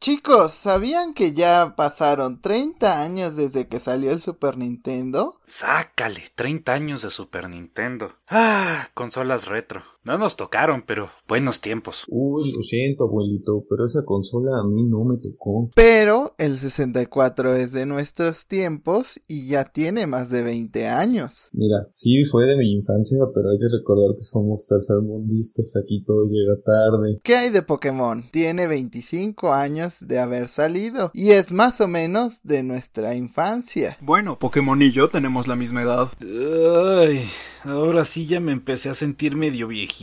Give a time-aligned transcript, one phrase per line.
[0.00, 5.40] Chicos, ¿sabían que ya pasaron 30 años desde que salió el Super Nintendo?
[5.44, 8.14] Sácale, 30 años de Super Nintendo.
[8.28, 9.82] Ah, consolas retro.
[10.08, 12.06] No nos tocaron, pero buenos tiempos.
[12.08, 15.70] Uy, lo siento, abuelito, pero esa consola a mí no me tocó.
[15.74, 21.50] Pero el 64 es de nuestros tiempos y ya tiene más de 20 años.
[21.52, 26.24] Mira, sí fue de mi infancia, pero hay que recordar que somos tercermundistas, aquí todo
[26.24, 27.20] llega tarde.
[27.22, 28.30] ¿Qué hay de Pokémon?
[28.30, 33.98] Tiene 25 años de haber salido y es más o menos de nuestra infancia.
[34.00, 36.08] Bueno, Pokémon y yo tenemos la misma edad.
[36.22, 37.26] Ay,
[37.64, 39.97] ahora sí ya me empecé a sentir medio viejito.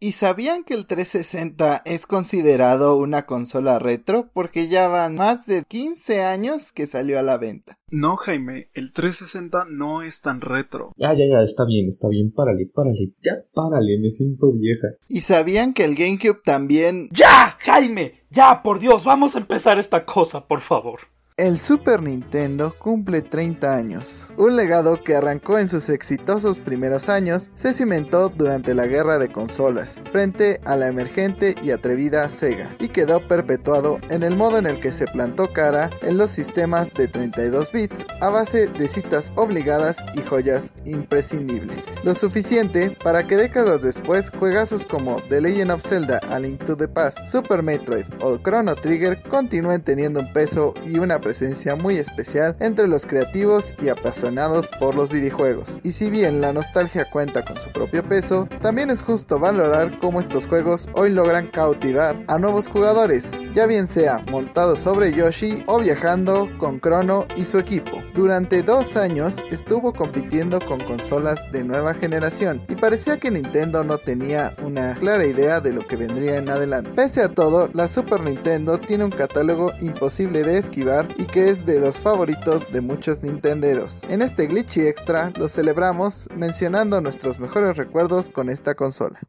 [0.00, 5.64] ¿Y sabían que el 360 es considerado una consola retro porque ya van más de
[5.64, 7.78] 15 años que salió a la venta?
[7.90, 10.92] No, Jaime, el 360 no es tan retro.
[10.96, 14.88] Ya, ya, ya, está bien, está bien, párale, párale, ya párale, me siento vieja.
[15.08, 17.08] ¿Y sabían que el GameCube también...
[17.12, 18.26] ¡Ya, Jaime!
[18.30, 21.00] Ya, por Dios, vamos a empezar esta cosa, por favor.
[21.38, 27.52] El Super Nintendo cumple 30 años, un legado que arrancó en sus exitosos primeros años,
[27.54, 32.88] se cimentó durante la guerra de consolas, frente a la emergente y atrevida Sega, y
[32.88, 37.06] quedó perpetuado en el modo en el que se plantó cara en los sistemas de
[37.06, 41.84] 32 bits a base de citas obligadas y joyas imprescindibles.
[42.02, 46.76] Lo suficiente para que décadas después juegazos como The Legend of Zelda A Link to
[46.76, 51.98] the Past, Super Metroid o Chrono Trigger continúen teniendo un peso y una presencia muy
[51.98, 55.68] especial entre los creativos y apasionados por los videojuegos.
[55.82, 60.20] Y si bien la nostalgia cuenta con su propio peso, también es justo valorar cómo
[60.20, 65.78] estos juegos hoy logran cautivar a nuevos jugadores, ya bien sea montado sobre Yoshi o
[65.80, 67.97] viajando con Chrono y su equipo.
[68.18, 73.96] Durante dos años estuvo compitiendo con consolas de nueva generación y parecía que Nintendo no
[73.98, 76.90] tenía una clara idea de lo que vendría en adelante.
[76.96, 81.64] Pese a todo, la Super Nintendo tiene un catálogo imposible de esquivar y que es
[81.64, 84.02] de los favoritos de muchos nintenderos.
[84.08, 89.20] En este glitchy extra lo celebramos mencionando nuestros mejores recuerdos con esta consola.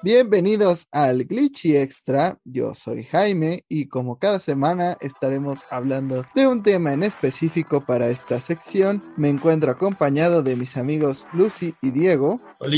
[0.00, 6.62] Bienvenidos al Glitchy Extra, yo soy Jaime y como cada semana estaremos hablando de un
[6.62, 9.02] tema en específico para esta sección.
[9.16, 12.40] Me encuentro acompañado de mis amigos Lucy y Diego.
[12.60, 12.76] Hola,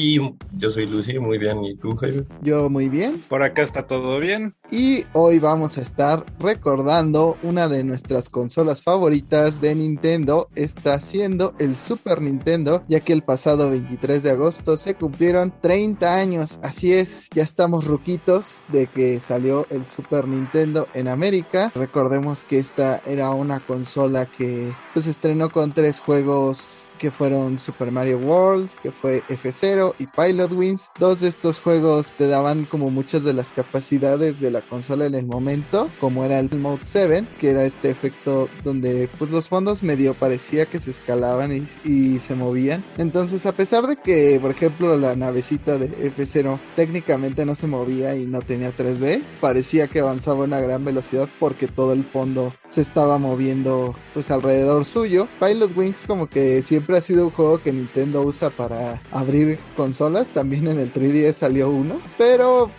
[0.59, 2.27] yo soy Lucy, muy bien, ¿y tú Jaime?
[2.43, 3.19] Yo muy bien.
[3.29, 4.55] Por acá está todo bien.
[4.71, 11.55] Y hoy vamos a estar recordando una de nuestras consolas favoritas de Nintendo, está siendo
[11.59, 16.93] el Super Nintendo, ya que el pasado 23 de agosto se cumplieron 30 años, así
[16.93, 21.73] es ya estamos ruquitos de que salió el Super Nintendo en América.
[21.75, 27.91] Recordemos que esta era una consola que pues estrenó con tres juegos que fueron Super
[27.91, 30.91] Mario World, que fue F0 y Pilot Wings.
[30.99, 35.15] Dos de estos juegos te daban como muchas de las capacidades de la consola en
[35.15, 39.83] el momento, como era el Mode 7, que era este efecto donde pues los fondos
[39.83, 42.85] medio parecía que se escalaban y, se movían.
[42.99, 48.15] Entonces a pesar de que por ejemplo la navecita de F0 técnicamente no se movía
[48.15, 52.83] y no tenía 3D, parecía que avanzaba una gran velocidad porque todo el fondo se
[52.83, 55.29] estaba moviendo pues alrededor suyo.
[55.39, 60.29] Pilot Wings como que siempre ha sido un juego que Nintendo usa para abrir consolas.
[60.29, 62.01] También en el 3DS salió uno.
[62.19, 62.71] Pero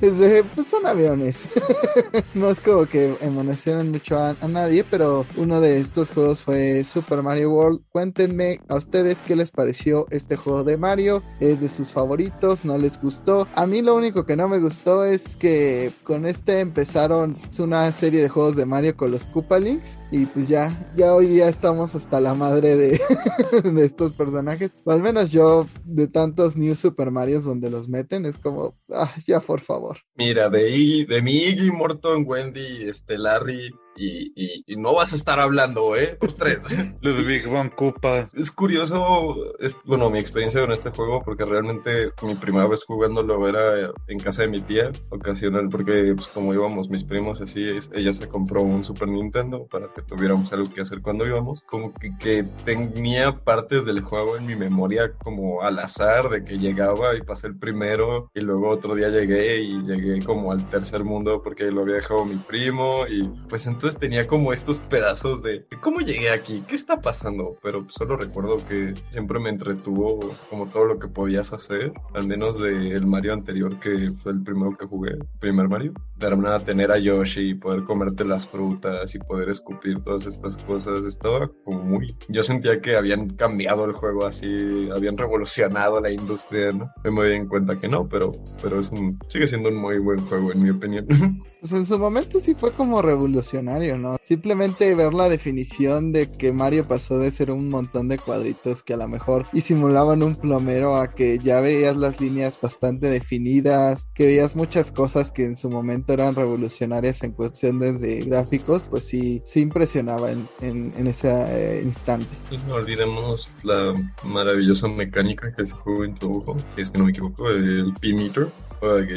[0.00, 1.48] mm, pues son aviones.
[2.34, 7.22] no es como que emocionen mucho a, nadie, pero uno de estos juegos fue Super
[7.22, 7.82] Mario World.
[7.90, 11.22] Cuéntenme a ustedes qué les pareció este juego de Mario.
[11.40, 12.64] ¿Es de sus favoritos?
[12.64, 13.46] ¿No les gustó?
[13.54, 18.22] A mí lo único que no me gustó es que con este empezaron una serie
[18.22, 19.96] de juegos de Mario con los Koopa Links.
[20.12, 23.00] Y pues ya, ya hoy día estamos hasta la madre de,
[23.62, 24.74] de estos personajes.
[24.84, 29.12] O al menos yo, de tantos New Super Marios donde los meten, es como, ah,
[29.26, 29.89] ya por favor.
[30.14, 35.16] Mira, de, de mi Iggy, Morton, Wendy, este, Larry, y, y- y no vas a
[35.16, 36.16] estar hablando, ¿eh?
[36.20, 36.64] Los tres.
[37.02, 38.28] Ludwig von Koopa.
[38.34, 43.48] Es curioso, es, bueno, mi experiencia con este juego, porque realmente mi primera vez jugándolo
[43.48, 47.90] era en casa de mi tía, ocasional, porque pues como íbamos mis primos así, es-
[47.94, 51.92] ella se compró un Super Nintendo para que tuviéramos algo que hacer cuando íbamos, como
[51.94, 57.14] que, que tenía partes del juego en mi memoria como al azar, de que llegaba
[57.16, 61.42] y pasé el primero, y luego otro día llegué y llegué como al tercer mundo
[61.42, 66.00] porque lo había dejado mi primo, y pues entonces tenía como estos pedazos de ¿cómo
[66.00, 66.62] llegué aquí?
[66.68, 67.56] ¿Qué está pasando?
[67.62, 72.60] Pero solo recuerdo que siempre me entretuvo como todo lo que podías hacer, al menos
[72.60, 75.92] del Mario anterior que fue el primero que jugué, primer Mario.
[76.16, 80.56] De verdad, tener a Yoshi y poder comerte las frutas y poder escupir todas estas
[80.58, 82.14] cosas, estaba como muy...
[82.28, 86.90] Yo sentía que habían cambiado el juego así, habían revolucionado la industria, ¿no?
[87.04, 88.32] Me doy en cuenta que no, pero,
[88.62, 91.06] pero es un, sigue siendo un muy buen juego en mi opinión.
[91.60, 94.16] Pues en su momento sí fue como revolucionario, ¿no?
[94.22, 98.94] Simplemente ver la definición de que Mario pasó de ser un montón de cuadritos que
[98.94, 104.06] a lo mejor y simulaban un plomero a que ya veías las líneas bastante definidas,
[104.14, 109.04] que veías muchas cosas que en su momento eran revolucionarias en cuestiones de gráficos, pues
[109.04, 112.26] sí, sí impresionaba en, en- en ese eh, instante.
[112.50, 113.94] Y no olvidemos la
[114.24, 118.48] maravillosa mecánica que juego introdujo, que es que no me equivoco, el P-Meter.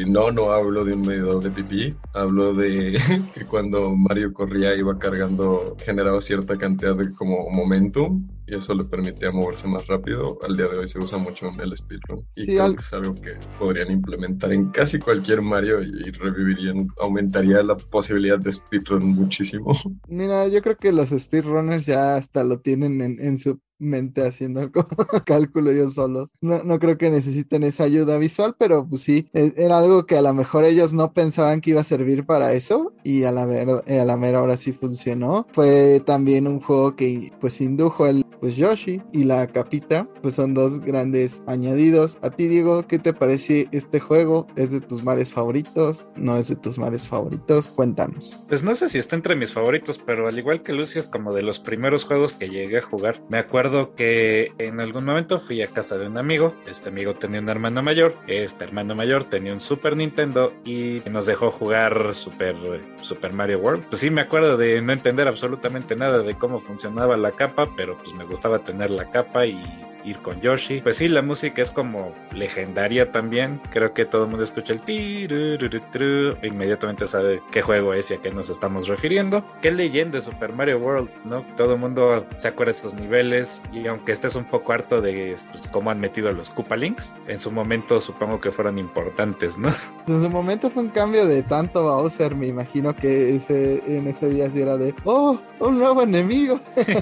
[0.08, 2.98] No, no hablo de un medidor de pipí, hablo de
[3.34, 8.84] que cuando Mario corría iba cargando, generaba cierta cantidad de como momentum y eso le
[8.84, 10.38] permitía moverse más rápido.
[10.44, 12.82] Al día de hoy se usa mucho en el speedrun y Sí, creo al- que
[12.82, 18.52] es algo que podrían implementar en casi cualquier Mario y revivirían, aumentaría la posibilidad de
[18.52, 19.74] speedrun muchísimo.
[20.08, 24.72] Mira, yo creo que los speedrunners ya hasta lo tienen en, en su mente haciendo
[25.26, 26.32] cálculo ellos solos.
[26.42, 30.18] No, no creo que necesiten esa ayuda visual, pero pues sí, e- era algo que
[30.18, 33.46] a lo mejor ellos no pensaban que iba a servir para eso y a la,
[33.46, 35.48] ver- a la mera hora sí funcionó.
[35.54, 40.54] Fue también un juego que pues indujo el pues Yoshi y la capita, pues son
[40.54, 42.18] dos grandes añadidos.
[42.22, 44.48] A ti Diego, ¿qué te parece este juego?
[44.58, 46.06] ¿Es de tus mares favoritos?
[46.18, 47.68] ¿No es de tus mares favoritos?
[47.68, 48.38] Cuéntanos.
[48.50, 51.34] Pues no sé si está entre mis favoritos, pero al igual que Lucy es como
[51.34, 53.22] de los primeros juegos que llegué a jugar.
[53.30, 53.63] Me acuerdo
[53.96, 56.56] que en algún momento fui a casa de un amigo.
[56.68, 58.16] Este amigo tenía un hermano mayor.
[58.28, 62.56] Este hermano mayor tenía un Super Nintendo y nos dejó jugar Super,
[63.02, 63.86] Super Mario World.
[63.86, 67.98] Pues sí, me acuerdo de no entender absolutamente nada de cómo funcionaba la capa, pero
[67.98, 69.62] pues me gustaba tener la capa y
[70.04, 70.82] ir con Yoshi.
[70.82, 73.62] Pues sí, la música es como legendaria también.
[73.70, 78.18] Creo que todo el mundo escucha el e inmediatamente sabe qué juego es y a
[78.18, 79.44] qué nos estamos refiriendo.
[79.62, 81.44] Qué leyenda de Super Mario World, ¿no?
[81.56, 85.36] Todo el mundo se acuerda de esos niveles y aunque estés un poco harto de
[85.52, 89.70] pues, cómo han metido los Koopa Links, en su momento supongo que fueron importantes, ¿no?
[90.08, 94.30] En su momento fue un cambio de tanto Bowser, me imagino que ese, en ese
[94.30, 96.60] día sí era de, oh, un nuevo enemigo.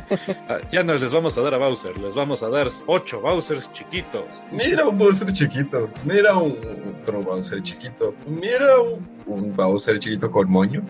[0.48, 3.72] Ah, ya no les vamos a dar a Bowser, les vamos a dar ocho Bowsers
[3.72, 4.26] chiquitos.
[4.52, 6.58] Mira un Bowser chiquito, mira un
[7.00, 10.84] otro Bowser chiquito, mira un, un Bowser chiquito con moño.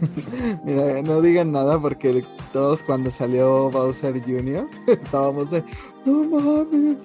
[0.64, 4.68] Mira, no digan nada porque todos cuando salió Bowser Jr.
[4.86, 5.64] estábamos de,
[6.04, 7.04] no mames.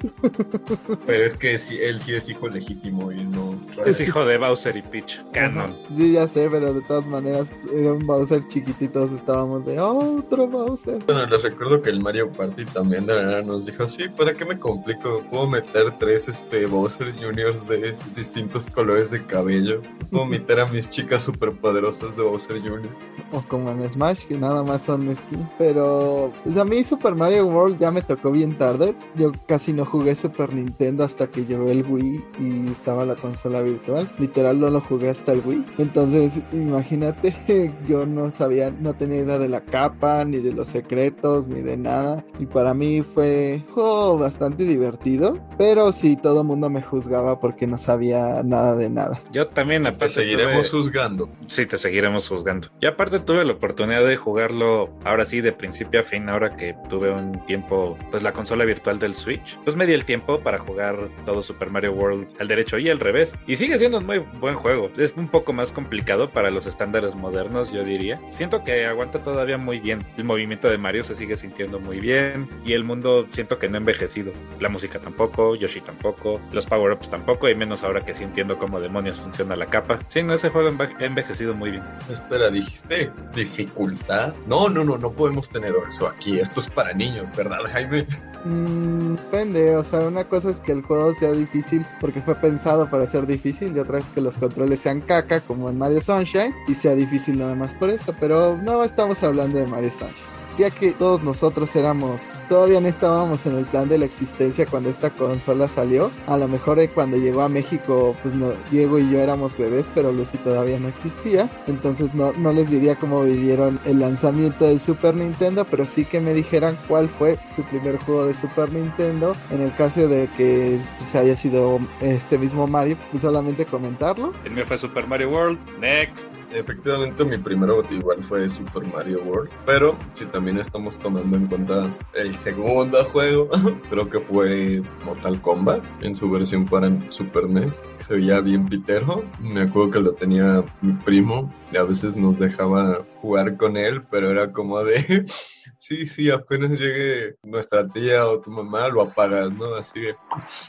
[1.06, 3.60] Pero es que sí, él sí es hijo legítimo y no.
[3.86, 5.76] Es hijo de Bowser y Peach, canon.
[5.96, 8.44] Sí, ya sé, pero de todas maneras era un Bowser
[8.92, 11.00] todos estábamos de, oh, otro Bowser.
[11.06, 14.34] Bueno, les recuerdo que el Mario Party también de la nada nos dijo, sí, ¿para
[14.34, 15.24] qué me complico?
[15.32, 19.82] Puedo meter tres este, Bowser Juniors de distintos colores de cabello.
[20.10, 22.90] Puedo meter a mis chicas superpoderosas de Bowser Jr.
[23.32, 25.48] O como en Smash, que nada más son skin.
[25.58, 28.89] Pero, pues a mí Super Mario World ya me tocó bien tarde.
[29.16, 33.62] Yo casi no jugué Super Nintendo hasta que llegó el Wii y estaba la consola
[33.62, 34.08] virtual.
[34.20, 35.66] Literal no lo jugué hasta el Wii.
[35.78, 37.34] Entonces, imagínate,
[37.88, 41.78] yo no sabía, no tenía idea de la capa, ni de los secretos, ni de
[41.78, 42.24] nada.
[42.40, 45.38] Y para mí fue juego bastante divertido.
[45.58, 49.20] Pero sí, todo el mundo me juzgaba porque no sabía nada de nada.
[49.32, 50.10] Yo también, Te aparte.
[50.16, 51.30] seguiremos tuve- juzgando.
[51.48, 52.70] Sí, te seguiremos juzgando.
[52.80, 56.76] Y aparte tuve la oportunidad de jugarlo ahora sí de principio a fin, ahora que
[56.90, 59.58] tuve un tiempo, pues la consola virtual del Switch.
[59.64, 63.00] Pues me di el tiempo para jugar todo Super Mario World al derecho y al
[63.00, 63.36] revés.
[63.46, 64.90] Y sigue siendo un muy buen juego.
[64.98, 68.20] Es un poco más complicado para los estándares modernos, yo diría.
[68.32, 70.06] Siento que aguanta todavía muy bien.
[70.18, 72.50] El movimiento de Mario se sigue sintiendo muy bien.
[72.66, 74.32] Y el mundo siento que no ha envejecido.
[74.60, 78.80] La música tampoco, Yoshi tampoco, los power-ups tampoco, y menos ahora que sí entiendo cómo
[78.80, 80.00] demonios funciona la capa.
[80.10, 81.84] Sí, no, ese juego ha envejecido muy bien.
[82.10, 84.34] Espera, dijiste dificultad.
[84.48, 86.40] No, no, no, no podemos tener eso aquí.
[86.40, 88.06] Esto es para niños, ¿verdad, Jaime?
[88.46, 88.69] Mm,
[89.16, 93.06] depende, o sea, una cosa es que el juego sea difícil porque fue pensado para
[93.08, 96.74] ser difícil y otra es que los controles sean caca como en Mario Sunshine y
[96.74, 100.29] sea difícil nada más por eso, pero no estamos hablando de Mario Sunshine
[100.60, 104.90] ya que todos nosotros éramos, todavía no estábamos en el plan de la existencia cuando
[104.90, 106.12] esta consola salió.
[106.28, 109.90] A lo mejor eh, cuando llegó a México, pues no, Diego y yo éramos bebés,
[109.96, 111.50] pero Lucy todavía no existía.
[111.68, 116.20] Entonces no, no les diría cómo vivieron el lanzamiento del Super Nintendo, pero sí que
[116.20, 119.36] me dijeran cuál fue su primer juego de Super Nintendo.
[119.52, 124.34] En el caso de que pues, haya sido este mismo Mario, pues solamente comentarlo.
[124.44, 125.58] El mío fue Super Mario World.
[125.80, 126.39] Next.
[126.52, 131.88] Efectivamente, mi primero igual fue Super Mario World, pero si también estamos tomando en cuenta
[132.14, 133.50] el segundo juego,
[133.90, 138.68] creo que fue Mortal Kombat en su versión para Super NES, que se veía bien
[138.68, 139.24] pitero.
[139.40, 144.04] Me acuerdo que lo tenía mi primo y a veces nos dejaba jugar con él,
[144.10, 145.26] pero era como de,
[145.80, 149.76] sí, sí, apenas llegue nuestra tía o tu mamá, lo apagas, ¿no?
[149.76, 150.16] Así de,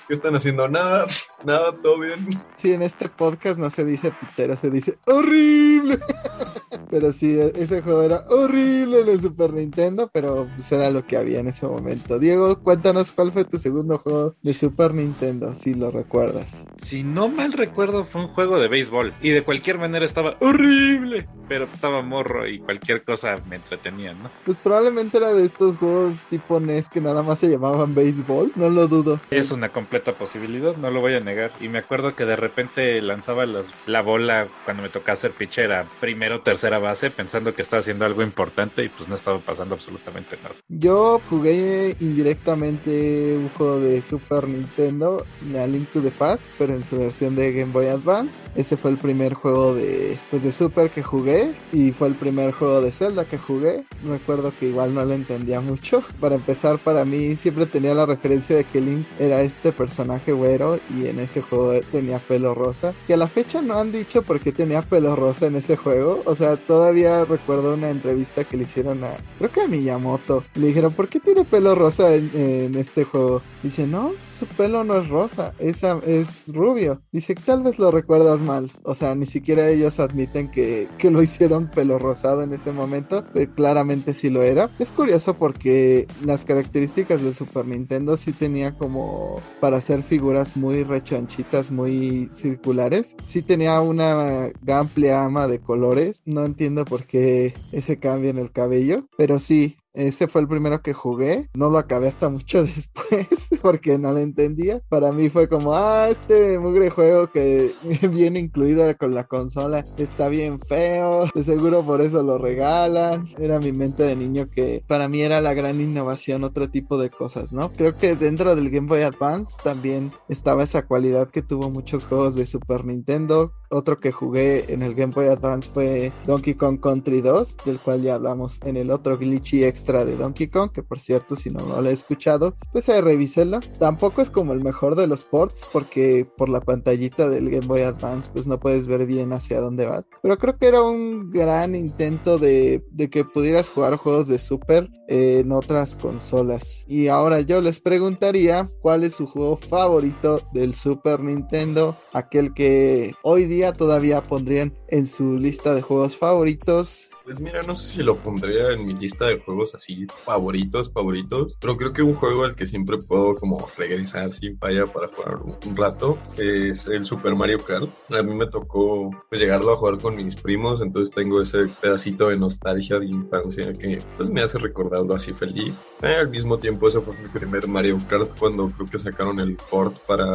[0.09, 0.69] ¿qué están haciendo?
[0.69, 1.07] Nada,
[1.45, 2.29] nada, todo bien.
[2.57, 5.99] Sí, en este podcast no se dice pitero, se dice horrible.
[6.91, 11.17] pero sí, ese juego era horrible en el Super Nintendo, pero pues era lo que
[11.17, 12.19] había en ese momento.
[12.19, 16.57] Diego, cuéntanos cuál fue tu segundo juego de Super Nintendo, si lo recuerdas.
[16.79, 21.29] Si no mal recuerdo, fue un juego de béisbol y de cualquier manera estaba horrible,
[21.51, 24.31] pero estaba morro y cualquier cosa me entretenía, ¿no?
[24.45, 28.71] Pues probablemente era de estos juegos tipo NES que nada más se llamaban béisbol, no
[28.71, 29.19] lo dudo.
[29.33, 31.51] Es una completa posibilidad, no lo voy a negar.
[31.61, 35.87] Y me acuerdo que de repente lanzaba las, la bola cuando me tocaba hacer pitchera,
[35.99, 40.37] primero tercera base, pensando que estaba haciendo algo importante y pues no estaba pasando absolutamente
[40.41, 40.55] nada.
[40.69, 45.27] Yo jugué indirectamente un juego de Super Nintendo,
[45.59, 48.41] A Link to the Past, pero en su versión de Game Boy Advance.
[48.55, 51.40] Ese fue el primer juego de, pues de Super que jugué
[51.73, 53.85] y fue el primer juego de Zelda que jugué.
[54.07, 56.03] Recuerdo que igual no le entendía mucho.
[56.21, 60.79] Para empezar, para mí siempre tenía la referencia de que Link era este personaje güero
[60.97, 62.93] y en ese juego tenía pelo rosa.
[63.07, 66.23] Que a la fecha no han dicho por qué tenía pelo rosa en ese juego.
[66.25, 70.45] O sea, todavía recuerdo una entrevista que le hicieron a, creo que a Miyamoto.
[70.55, 73.43] Le dijeron, ¿por qué tiene pelo rosa en, en este juego?
[73.63, 77.03] Dice, no, su pelo no es rosa, es, es rubio.
[77.13, 78.73] Dice, tal vez lo recuerdas mal.
[78.85, 83.23] O sea, ni siquiera ellos admiten que, que lo hicieron pelo rosado en ese momento,
[83.35, 84.71] pero claramente sí lo era.
[84.79, 90.85] Es curioso porque las características del Super Nintendo sí tenía como para hacer figuras muy
[90.85, 93.17] rechonchitas, muy circulares.
[93.23, 96.23] Sí tenía una amplia ama de colores.
[96.25, 100.83] No entiendo por qué ese cambio en el cabello, pero sí, ese fue el primero
[100.83, 101.49] que jugué.
[101.55, 104.81] No lo acabé hasta mucho después porque no lo entendía.
[104.89, 107.73] Para mí fue como, ah, este mugre juego que
[108.11, 111.27] viene incluido con la consola está bien feo.
[111.35, 113.27] De seguro por eso lo regalan.
[113.39, 117.11] Era mi mente de niño que para mí era la gran innovación, otro tipo de
[117.11, 117.73] cosas, ¿no?
[117.73, 122.35] Creo que dentro del Game Boy Advance también estaba esa cualidad que tuvo muchos juegos
[122.35, 123.53] de Super Nintendo.
[123.71, 128.03] Otro que jugué en el Game Boy Advance fue Donkey Kong Country 2, del cual
[128.03, 131.81] ya hablamos en el otro Glitchy X de Donkey Kong, que por cierto, si no,
[131.81, 133.61] lo he escuchado, pues ahí revíselo.
[133.79, 137.83] Tampoco es como el mejor de los ports, porque por la pantallita del Game Boy
[137.83, 140.05] Advance, pues no puedes ver bien hacia dónde va.
[140.23, 144.89] Pero creo que era un gran intento de, de que pudieras jugar juegos de Super
[145.09, 146.85] en otras consolas.
[146.87, 153.15] Y ahora yo les preguntaría cuál es su juego favorito del Super Nintendo, aquel que
[153.23, 158.03] hoy día todavía pondrían en su lista de juegos favoritos pues mira, no sé si
[158.03, 162.45] lo pondría en mi lista de juegos así favoritos, favoritos, pero creo que un juego
[162.45, 167.35] al que siempre puedo como regresar sin falla para jugar un, rato es el Super
[167.35, 167.89] Mario Kart.
[168.11, 172.29] A mí me tocó pues, llegarlo a jugar con mis primos, entonces tengo ese pedacito
[172.29, 175.87] de nostalgia de infancia que pues me hace recordarlo así feliz.
[176.03, 179.57] Eh, al mismo tiempo ese fue mi primer Mario Kart cuando creo que sacaron el
[179.71, 180.27] port para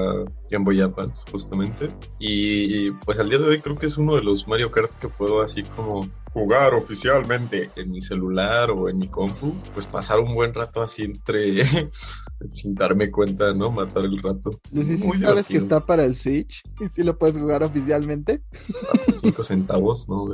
[0.49, 1.89] Game Boy Advance justamente.
[2.19, 5.09] Y pues al día de hoy creo que es uno de los Mario Kart que
[5.09, 10.35] puedo así como jugar oficialmente en mi celular o en mi compu, pues pasar un
[10.35, 11.63] buen rato así entre,
[12.43, 13.71] sin darme cuenta, ¿no?
[13.71, 14.59] Matar el rato.
[14.73, 16.61] Lucy, ¿sí sabes que está para el Switch?
[16.81, 18.43] ¿Y si lo puedes jugar oficialmente?
[19.15, 20.27] cinco centavos, ¿no?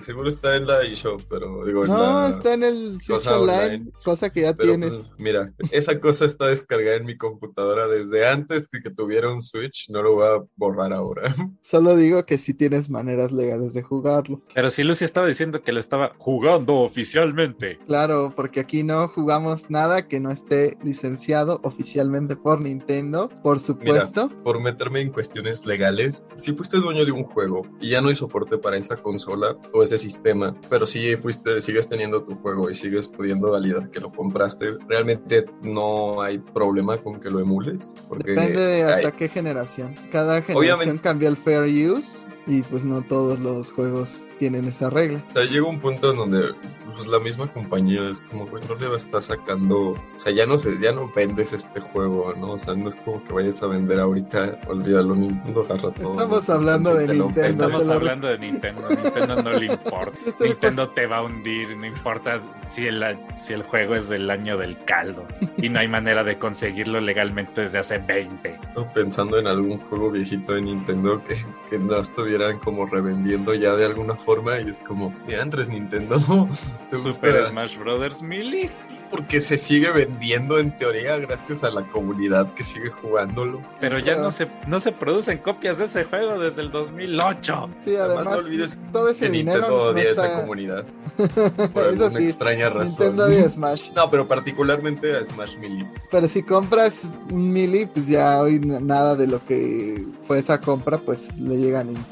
[0.00, 4.40] Seguro está en la eShop, pero digo, No, está en el Switch online, cosa que
[4.40, 4.90] ya tienes.
[4.90, 9.42] Pues, mira, esa cosa está descargada en mi computadora desde antes de que tuviera un
[9.42, 11.22] Switch, no lo voy a borrar ahora.
[11.60, 14.40] Solo digo que sí tienes maneras legales de jugarlo.
[14.54, 17.78] Pero si Lucy estaba diciendo que lo estaba jugando oficialmente.
[17.86, 24.28] Claro, porque aquí no jugamos nada que no esté licenciado oficialmente por Nintendo, por supuesto.
[24.44, 28.14] por meterme en cuestiones legales, si fuiste dueño de un juego y ya no hay
[28.14, 32.74] soporte para esa consola o ese sistema, pero si fuiste, sigues teniendo tu juego y
[32.74, 37.92] sigues pudiendo validar que lo compraste, realmente no hay problema con que lo emules.
[38.08, 39.94] Porque Depende de hasta hay- qué generación.
[40.10, 41.02] Cada generación Obviamente.
[41.02, 45.22] cambia el fair use y pues no todos los juegos tienen esa regla.
[45.28, 46.54] O sea, llega un punto en donde
[46.94, 50.58] pues, la misma compañía es como, güey, no le está sacando, o sea, ya no
[50.58, 52.52] sé, ya no vendes este juego, ¿no?
[52.52, 56.12] O sea, no es como que vayas a vender ahorita, olvídalo, Nintendo agarra todo.
[56.12, 56.54] Estamos ¿no?
[56.54, 57.42] hablando de Nintendo.
[57.44, 58.82] Estamos lo- hablando de Nintendo.
[58.90, 60.18] Nintendo no le importa.
[60.40, 61.76] Nintendo te va a hundir.
[61.76, 63.02] No importa si el,
[63.40, 65.24] si el juego es del año del caldo.
[65.56, 68.58] Y no hay manera de conseguirlo legalmente desde hace 20.
[68.68, 71.36] Estoy pensando en algún juego viejito de Nintendo que,
[71.70, 71.96] que no
[72.32, 76.16] estuvieran como revendiendo ya de alguna forma y es como, de Andrés Nintendo,
[76.90, 77.46] ¿te Super gusta?
[77.48, 78.70] Smash Brothers Melee.
[79.10, 83.60] Porque se sigue vendiendo en teoría gracias a la comunidad que sigue jugándolo.
[83.78, 87.68] Pero ya no se, no se producen copias de ese juego desde el 2008.
[87.84, 90.40] Sí, Además, además, no olvides todo ese que dinero Nintendo no odia esa está...
[90.40, 90.84] comunidad
[91.74, 93.08] por Eso alguna sí, extraña razón.
[93.08, 93.90] Nintendo odia Smash.
[93.94, 95.86] No, pero particularmente a Smash Melee.
[96.10, 100.96] Pero si compras un Mili, pues ya hoy nada de lo que fue esa compra,
[100.96, 102.02] pues le llega a Nintendo.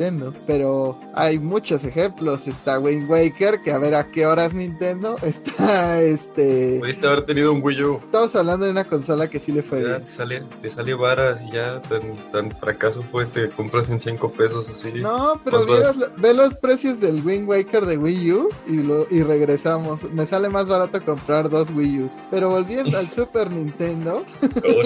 [0.47, 2.47] Pero hay muchos ejemplos.
[2.47, 5.15] Está Wind Waker, que a ver a qué horas Nintendo.
[5.23, 6.79] Está este.
[6.81, 8.01] Pudiste haber tenido un Wii U.
[8.03, 10.01] Estamos hablando de una consola que sí le fue Ya bien.
[10.03, 12.03] te sale, te sale varas y ya tan,
[12.33, 14.91] tan fracaso fue, te compras en 5 pesos así.
[15.01, 19.07] No, pero Más vieras- ve los precios del Wind Waker de Wii U y, lo,
[19.11, 20.05] y regresamos.
[20.13, 22.13] Me sale más barato comprar dos Wii U's.
[22.31, 24.83] Pero volviendo al Super Nintendo, Oh,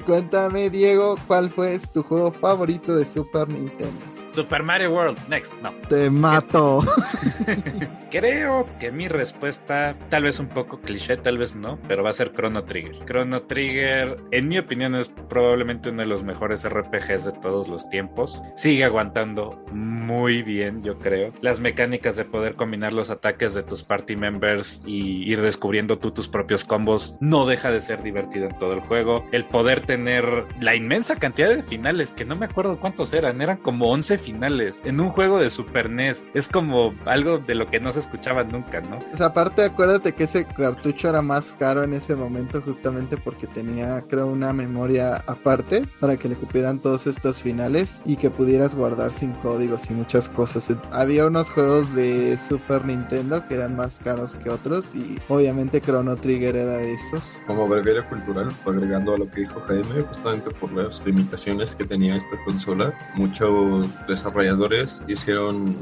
[0.06, 4.00] cuéntame, Diego, ¿cuál fue tu juego favorito de Super Nintendo?
[4.36, 5.54] Super Mario World, next.
[5.62, 5.72] No.
[5.88, 6.84] Te mato.
[8.10, 12.12] Creo que mi respuesta, tal vez un poco cliché, tal vez no, pero va a
[12.12, 12.98] ser Chrono Trigger.
[13.06, 17.88] Chrono Trigger, en mi opinión, es probablemente uno de los mejores RPGs de todos los
[17.88, 18.42] tiempos.
[18.56, 21.32] Sigue aguantando muy bien, yo creo.
[21.40, 26.10] Las mecánicas de poder combinar los ataques de tus party members y ir descubriendo tú
[26.10, 29.24] tus propios combos no deja de ser divertido en todo el juego.
[29.32, 33.56] El poder tener la inmensa cantidad de finales, que no me acuerdo cuántos eran, eran
[33.56, 36.24] como 11 finales en un juego de Super NES.
[36.34, 38.98] Es como algo de lo que no se escuchaba nunca, ¿no?
[38.98, 44.02] Pues aparte, acuérdate que ese cartucho era más caro en ese momento justamente porque tenía,
[44.08, 49.12] creo, una memoria aparte para que le cupieran todos estos finales y que pudieras guardar
[49.12, 50.74] sin códigos y muchas cosas.
[50.90, 56.16] Había unos juegos de Super Nintendo que eran más caros que otros y obviamente Chrono
[56.16, 57.40] Trigger era de esos.
[57.46, 62.16] Como breviario cultural, agregando a lo que dijo Jaime, justamente por las limitaciones que tenía
[62.16, 65.76] esta consola, muchos desarrolladores hicieron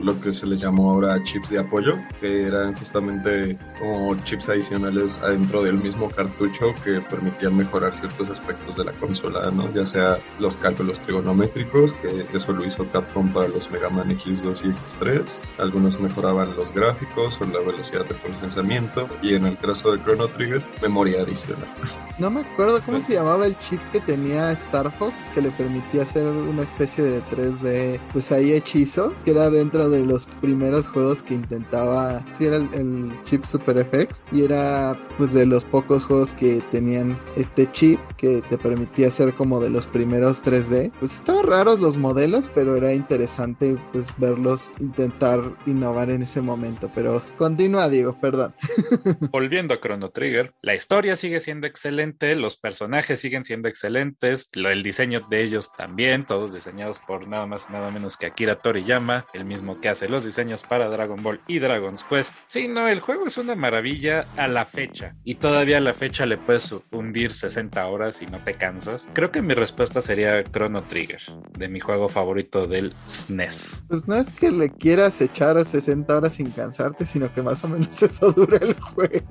[0.00, 5.20] lo que se les llamó ahora chips de apoyo, que eran justamente como chips adicionales
[5.22, 9.72] adentro del mismo cartucho que permitían mejorar ciertos aspectos de la consola, ¿no?
[9.74, 14.64] Ya sea los cálculos trigonométricos, que eso lo hizo Capcom para los Mega Man X2
[14.64, 15.22] y X3,
[15.58, 20.28] algunos mejoraban los gráficos o la velocidad de procesamiento, y en el caso de Chrono
[20.28, 21.68] Trigger, memoria adicional.
[22.18, 26.02] No me acuerdo cómo se llamaba el chip que tenía Star Fox que le permitía
[26.02, 27.65] hacer una especie de 3D,
[28.12, 33.12] pues ahí hechizo, que era dentro de los primeros juegos que intentaba, sí era el,
[33.24, 38.42] chip Super FX y era pues de los pocos juegos que tenían este chip que
[38.42, 40.92] te permitía hacer como de los primeros 3D.
[40.98, 46.90] Pues estaban raros los modelos, pero era interesante pues verlos intentar innovar en ese momento,
[46.94, 48.54] pero continúa Diego, perdón.
[49.30, 54.82] Volviendo a Chrono Trigger, la historia sigue siendo excelente, los personajes siguen siendo excelentes, el
[54.82, 59.44] diseño de ellos también, todos diseñados por nada más nada menos que Akira Toriyama, el
[59.44, 62.36] mismo que hace los diseños para Dragon Ball y Dragon's Quest.
[62.46, 66.26] Sí, no, el juego es una maravilla a la fecha y todavía a la fecha
[66.26, 69.06] le puedes hundir 60 horas y no te cansas.
[69.12, 71.22] Creo que mi respuesta sería Chrono Trigger,
[71.58, 73.84] de mi juego favorito del SNES.
[73.88, 77.62] Pues no es que le quieras echar a 60 horas sin cansarte, sino que más
[77.64, 79.26] o menos eso dura el juego.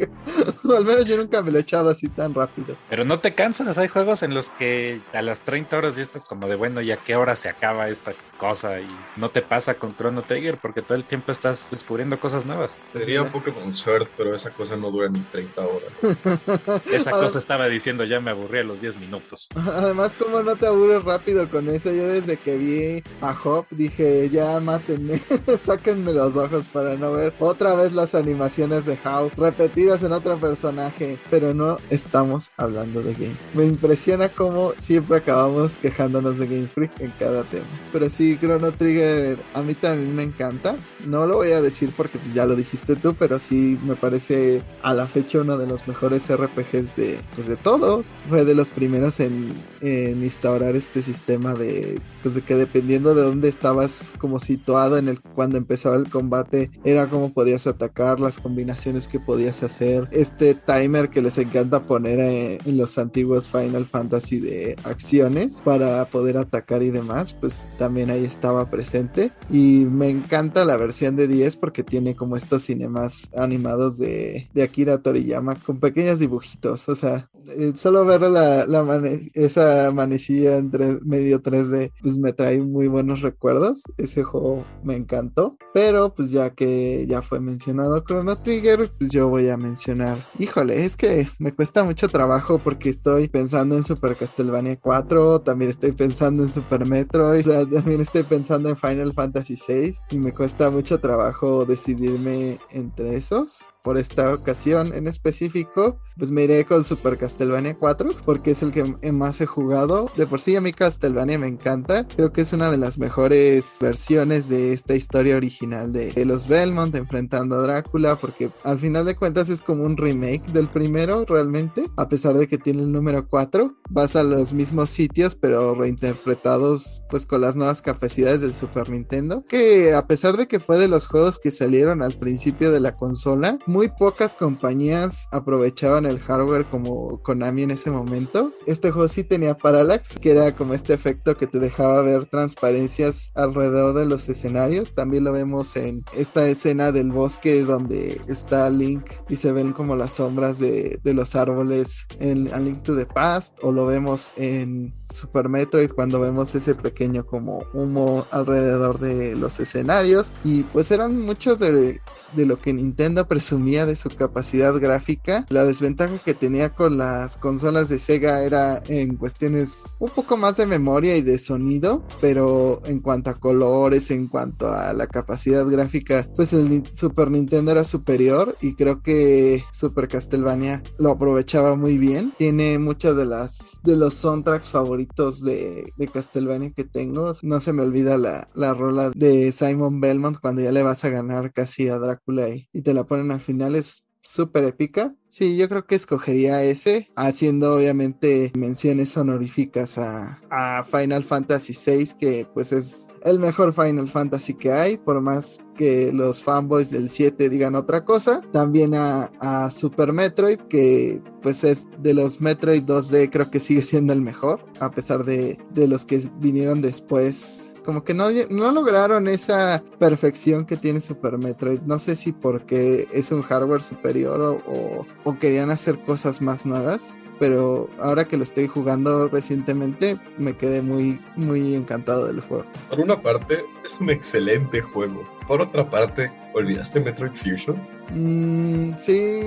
[0.77, 2.75] al menos yo nunca me lo he echado así tan rápido.
[2.89, 6.25] Pero no te cansas, hay juegos en los que a las 30 horas ya estás
[6.25, 8.79] como de bueno, ¿y a qué hora se acaba esta cosa?
[8.79, 12.71] Y no te pasa con Chrono Trigger porque todo el tiempo estás descubriendo cosas nuevas.
[12.93, 16.81] Sería Pokémon Sword, pero esa cosa no dura ni 30 horas.
[16.91, 19.47] Esa cosa estaba diciendo ya me aburrí a los 10 minutos.
[19.55, 24.29] Además, como no te aburres rápido con eso, yo desde que vi a Hop dije,
[24.29, 25.21] ya mátenme,
[25.59, 30.37] sáquenme los ojos para no ver otra vez las animaciones de How repetidas en otro
[30.55, 33.35] personaje, pero no estamos hablando de Game.
[33.53, 37.65] Me impresiona cómo siempre acabamos quejándonos de Game Freak en cada tema.
[37.91, 40.77] Pero sí, Chrono Trigger a mí también me encanta.
[41.05, 44.61] no lo voy a decir porque pues, ya lo dijiste tú, pero sí me parece
[44.81, 48.05] a la fecha uno de los mejores RPGs de, pues, de todos.
[48.29, 53.23] Fue de los primeros en, en instaurar este sistema de, pues de que dependiendo de
[53.23, 58.39] dónde estabas como situado en el cuando empezaba el combate, era como podías atacar, las
[58.39, 63.85] combinaciones que podías hacer, este timer que les encanta poner eh, en los antiguos Final
[63.85, 69.31] Fantasy de acciones para poder atacar y demás, pues también ahí estaba presente.
[69.49, 74.63] Y me encanta la versión de 10 porque tiene como estos cinemas animados de, de
[74.63, 76.87] Akira Toriyama con pequeños dibujitos.
[76.89, 78.85] O sea, eh, solo ver la, la
[79.33, 83.81] esa manecilla entre medio 3D, pues me trae muy buenos recuerdos.
[83.97, 85.57] Ese juego me encantó.
[85.73, 90.17] Pero pues ya que ya fue mencionado Chrono Trigger, pues yo voy a mencionar.
[90.37, 95.71] Híjole, es que me cuesta mucho trabajo porque estoy pensando en Super Castlevania 4, también
[95.71, 100.69] estoy pensando en Super Metroid, también estoy pensando en Final Fantasy 6 y me cuesta
[100.69, 107.19] mucho trabajo decidirme entre esos por esta ocasión en específico, pues me iré con Super
[107.19, 110.07] Castlevania 4 porque es el que más he jugado.
[110.17, 112.07] De por sí a mí Castlevania me encanta.
[112.07, 116.95] Creo que es una de las mejores versiones de esta historia original de, los Belmont
[116.95, 121.85] enfrentando a Drácula porque al final de cuentas es como un remake del primero realmente,
[121.95, 123.75] a pesar de que tiene el número 4.
[123.91, 129.43] Vas a los mismos sitios pero reinterpretados pues con las nuevas capacidades del Super Nintendo
[129.47, 132.95] que a pesar de que fue de los juegos que salieron al principio de la
[132.95, 138.53] consola, muy pocas compañías aprovechaban el hardware como Konami en ese momento.
[138.65, 143.33] Este juego sí tenía parallax, que era como este efecto que te dejaba ver transparencias
[143.35, 144.95] alrededor de los escenarios.
[144.95, 149.97] También lo vemos en esta escena del bosque donde está Link y se ven como
[149.97, 154.93] las sombras de, los árboles en A Link to the Past o lo vemos en
[155.09, 161.19] Super Metroid cuando vemos ese pequeño como humo alrededor de los escenarios y pues eran
[161.19, 161.99] muchos de,
[162.35, 165.45] de lo que Nintendo presumía de su capacidad gráfica.
[165.49, 170.57] La desventaja que tenía con las consolas de Sega era en cuestiones un poco más
[170.57, 175.65] de memoria y de sonido, pero en cuanto a colores, en cuanto a la capacidad
[175.65, 181.97] gráfica, pues el Super Nintendo era superior y creo que Super Castlevania lo aprovechaba muy
[181.97, 182.33] bien.
[182.37, 187.33] Tiene muchas de las de los soundtracks favoritos de, de Castlevania que tengo.
[187.41, 191.09] No se me olvida la, la rola de Simon Belmont cuando ya le vas a
[191.09, 193.54] ganar casi a Drácula y, y te la ponen al final.
[193.61, 195.13] Es súper épica.
[195.27, 202.09] Sí, yo creo que escogería ese, haciendo obviamente menciones honoríficas a, a, Final Fantasy VI,
[202.19, 207.09] que pues es el mejor Final Fantasy que hay, por más que los fanboys del
[207.09, 208.41] 7 digan otra cosa.
[208.51, 213.83] También a, a, Super Metroid, que pues es de los Metroid 2D, creo que sigue
[213.83, 218.71] siendo el mejor, a pesar de, de los que vinieron después como que no, no
[218.71, 221.81] lograron esa perfección que tiene Super Metroid.
[221.81, 227.17] No sé si porque es un hardware superior o, o, querían hacer cosas más nuevas.
[227.39, 232.65] Pero ahora que lo estoy jugando recientemente, me quedé muy, muy encantado del juego.
[232.89, 235.34] Por una parte, es un excelente juego.
[235.47, 237.79] Por otra parte, ¿olvidaste Metroid Fusion?
[238.13, 239.41] Mm, sí,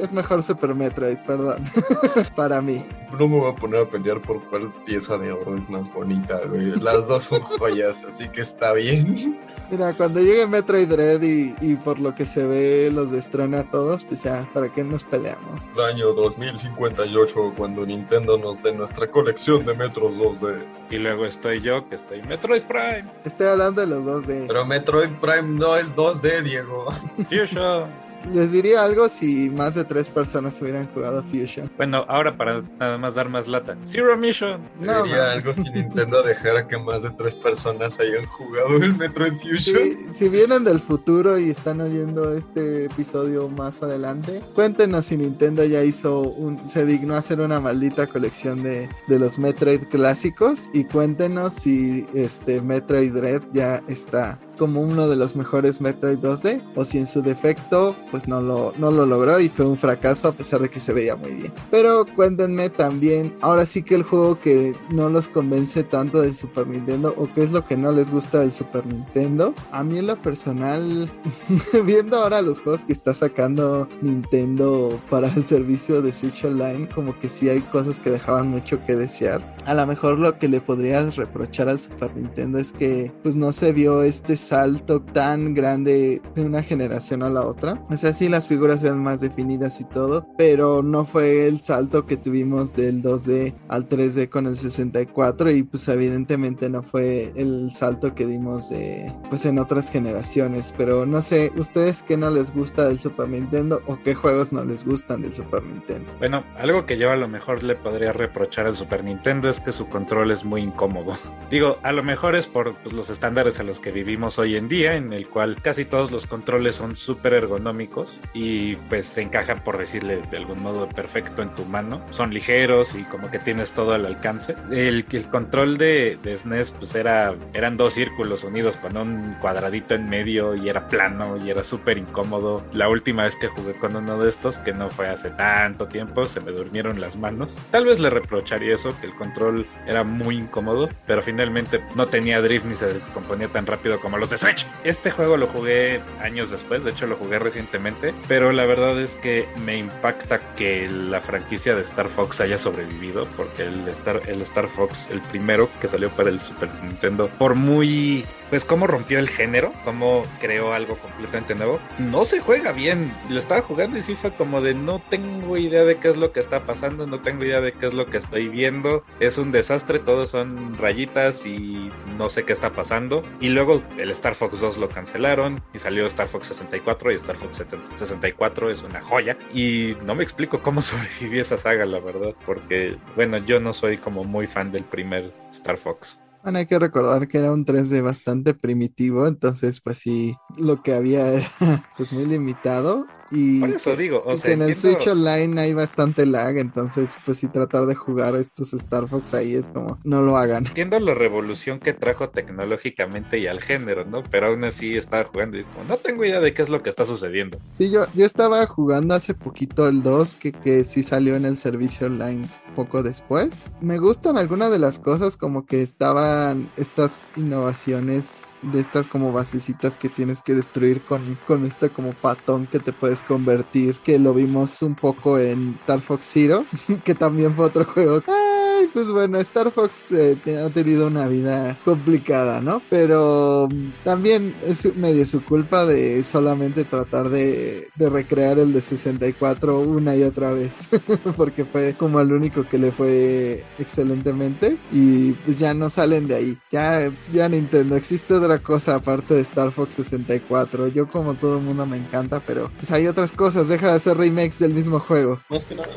[0.00, 1.64] es mejor Super Metroid, perdón.
[2.36, 2.84] Para mí.
[3.18, 6.40] No me voy a poner a pelear por cuál pieza de oro es más bonita,
[6.46, 6.72] güey.
[6.80, 9.38] Las dos son joyas, así que está bien.
[9.70, 13.70] Mira, cuando llegue Metroid Dread y, y, por lo que se ve los destrona a
[13.70, 15.62] todos, pues ya, ¿para qué nos peleamos?
[15.74, 20.64] El año 2058, cuando Nintendo nos dé nuestra colección de Metros 2D.
[20.90, 23.04] Y luego estoy yo, que estoy Metroid Prime.
[23.24, 24.46] Estoy hablando de los 2D.
[24.48, 26.90] Pero Metroid Prime no es 2D, Diego.
[27.28, 31.70] Fusion les diría algo si más de tres personas hubieran jugado Fusion.
[31.76, 33.76] Bueno, ahora para nada más dar más lata.
[33.84, 34.60] Zero Mission.
[34.80, 39.32] No, diría algo si Nintendo dejara que más de tres personas hayan jugado el Metroid
[39.32, 40.12] Fusion.
[40.12, 45.82] si vienen del futuro y están oyendo este episodio más adelante, cuéntenos si Nintendo ya
[45.82, 50.84] hizo un, se dignó a hacer una maldita colección de, de los Metroid clásicos y
[50.84, 56.84] cuéntenos si este Metroid Dread ya está como uno de los mejores Metroid 2D o
[56.84, 60.32] si en su defecto pues no lo, no lo logró y fue un fracaso a
[60.32, 61.52] pesar de que se veía muy bien.
[61.70, 66.66] Pero cuéntenme también, ahora sí que el juego que no los convence tanto del Super
[66.66, 69.54] Nintendo o qué es lo que no les gusta del Super Nintendo.
[69.72, 71.10] A mí en lo personal,
[71.84, 77.18] viendo ahora los juegos que está sacando Nintendo para el servicio de Switch Online, como
[77.18, 79.42] que sí hay cosas que dejaban mucho que desear.
[79.66, 83.52] A lo mejor lo que le podrías reprochar al Super Nintendo es que pues no
[83.52, 87.82] se vio este salto tan grande de una generación a la otra.
[87.88, 92.06] O sea, sí, las figuras eran más definidas y todo, pero no fue el salto
[92.06, 97.70] que tuvimos del 2D al 3D con el 64 y pues evidentemente no fue el
[97.70, 102.54] salto que dimos de pues en otras generaciones, pero no sé, ustedes qué no les
[102.54, 106.10] gusta del Super Nintendo o qué juegos no les gustan del Super Nintendo.
[106.18, 109.72] Bueno, algo que yo a lo mejor le podría reprochar al Super Nintendo es que
[109.72, 111.16] su control es muy incómodo.
[111.50, 114.68] Digo, a lo mejor es por pues, los estándares a los que vivimos hoy en
[114.68, 119.62] día, en el cual casi todos los controles son súper ergonómicos y pues se encajan,
[119.62, 122.04] por decirle de algún modo, perfecto en tu mano.
[122.10, 124.54] Son ligeros y como que tienes todo al alcance.
[124.70, 129.94] El, el control de, de SNES pues era, eran dos círculos unidos con un cuadradito
[129.94, 132.64] en medio y era plano y era súper incómodo.
[132.72, 136.24] La última vez que jugué con uno de estos, que no fue hace tanto tiempo,
[136.24, 137.54] se me durmieron las manos.
[137.70, 142.40] Tal vez le reprocharía eso, que el control era muy incómodo, pero finalmente no tenía
[142.40, 144.66] drift ni se descomponía tan rápido como los de Switch.
[144.84, 149.16] Este juego lo jugué años después, de hecho lo jugué recientemente, pero la verdad es
[149.16, 154.42] que me impacta que la franquicia de Star Fox haya sobrevivido, porque el Star, el
[154.42, 159.18] Star Fox, el primero que salió para el Super Nintendo, por muy pues cómo rompió
[159.18, 161.80] el género, cómo creó algo completamente nuevo.
[161.98, 163.12] No se juega bien.
[163.28, 166.32] Lo estaba jugando y sí fue como de no tengo idea de qué es lo
[166.32, 169.04] que está pasando, no tengo idea de qué es lo que estoy viendo.
[169.20, 173.22] Es un desastre, todos son rayitas y no sé qué está pasando.
[173.40, 177.36] Y luego el Star Fox 2 lo cancelaron y salió Star Fox 64 y Star
[177.36, 177.62] Fox
[177.94, 179.36] 64 es una joya.
[179.52, 183.98] Y no me explico cómo sobrevivió esa saga, la verdad, porque bueno, yo no soy
[183.98, 186.18] como muy fan del primer Star Fox.
[186.46, 191.32] Hay que recordar que era un 3D bastante primitivo, entonces pues sí, lo que había
[191.32, 191.48] era
[191.96, 195.08] pues muy limitado y Por eso digo, o y sea, que en el entiendo- Switch
[195.12, 199.68] Online hay bastante lag, entonces pues sí tratar de jugar estos Star Fox ahí es
[199.68, 200.66] como no lo hagan.
[200.66, 204.22] Entiendo la revolución que trajo tecnológicamente y al género, ¿no?
[204.30, 206.82] Pero aún así estaba jugando y es como, no tengo idea de qué es lo
[206.82, 207.58] que está sucediendo.
[207.72, 211.56] Sí, yo, yo estaba jugando hace poquito el 2, que, que sí salió en el
[211.56, 213.64] servicio online poco después.
[213.80, 219.96] Me gustan algunas de las cosas, como que estaban estas innovaciones de estas como basecitas
[219.96, 224.34] que tienes que destruir con, con este como patón que te puedes convertir, que lo
[224.34, 226.64] vimos un poco en Star Fox Zero,
[227.04, 228.22] que también fue otro juego.
[228.26, 228.53] Ay,
[228.94, 232.80] pues bueno, Star Fox eh, ha tenido una vida complicada, ¿no?
[232.88, 233.68] Pero
[234.04, 240.22] también es medio su culpa de solamente tratar de, recrear el de 64 una y
[240.22, 240.88] otra vez,
[241.36, 246.36] porque fue como el único que le fue excelentemente y pues ya no salen de
[246.36, 246.58] ahí.
[246.70, 250.88] Ya, ya Nintendo, existe otra cosa aparte de Star Fox 64.
[250.88, 254.16] Yo como todo el mundo me encanta, pero pues hay otras cosas, deja de hacer
[254.16, 255.40] remakes del mismo juego.
[255.50, 255.88] Más que nada,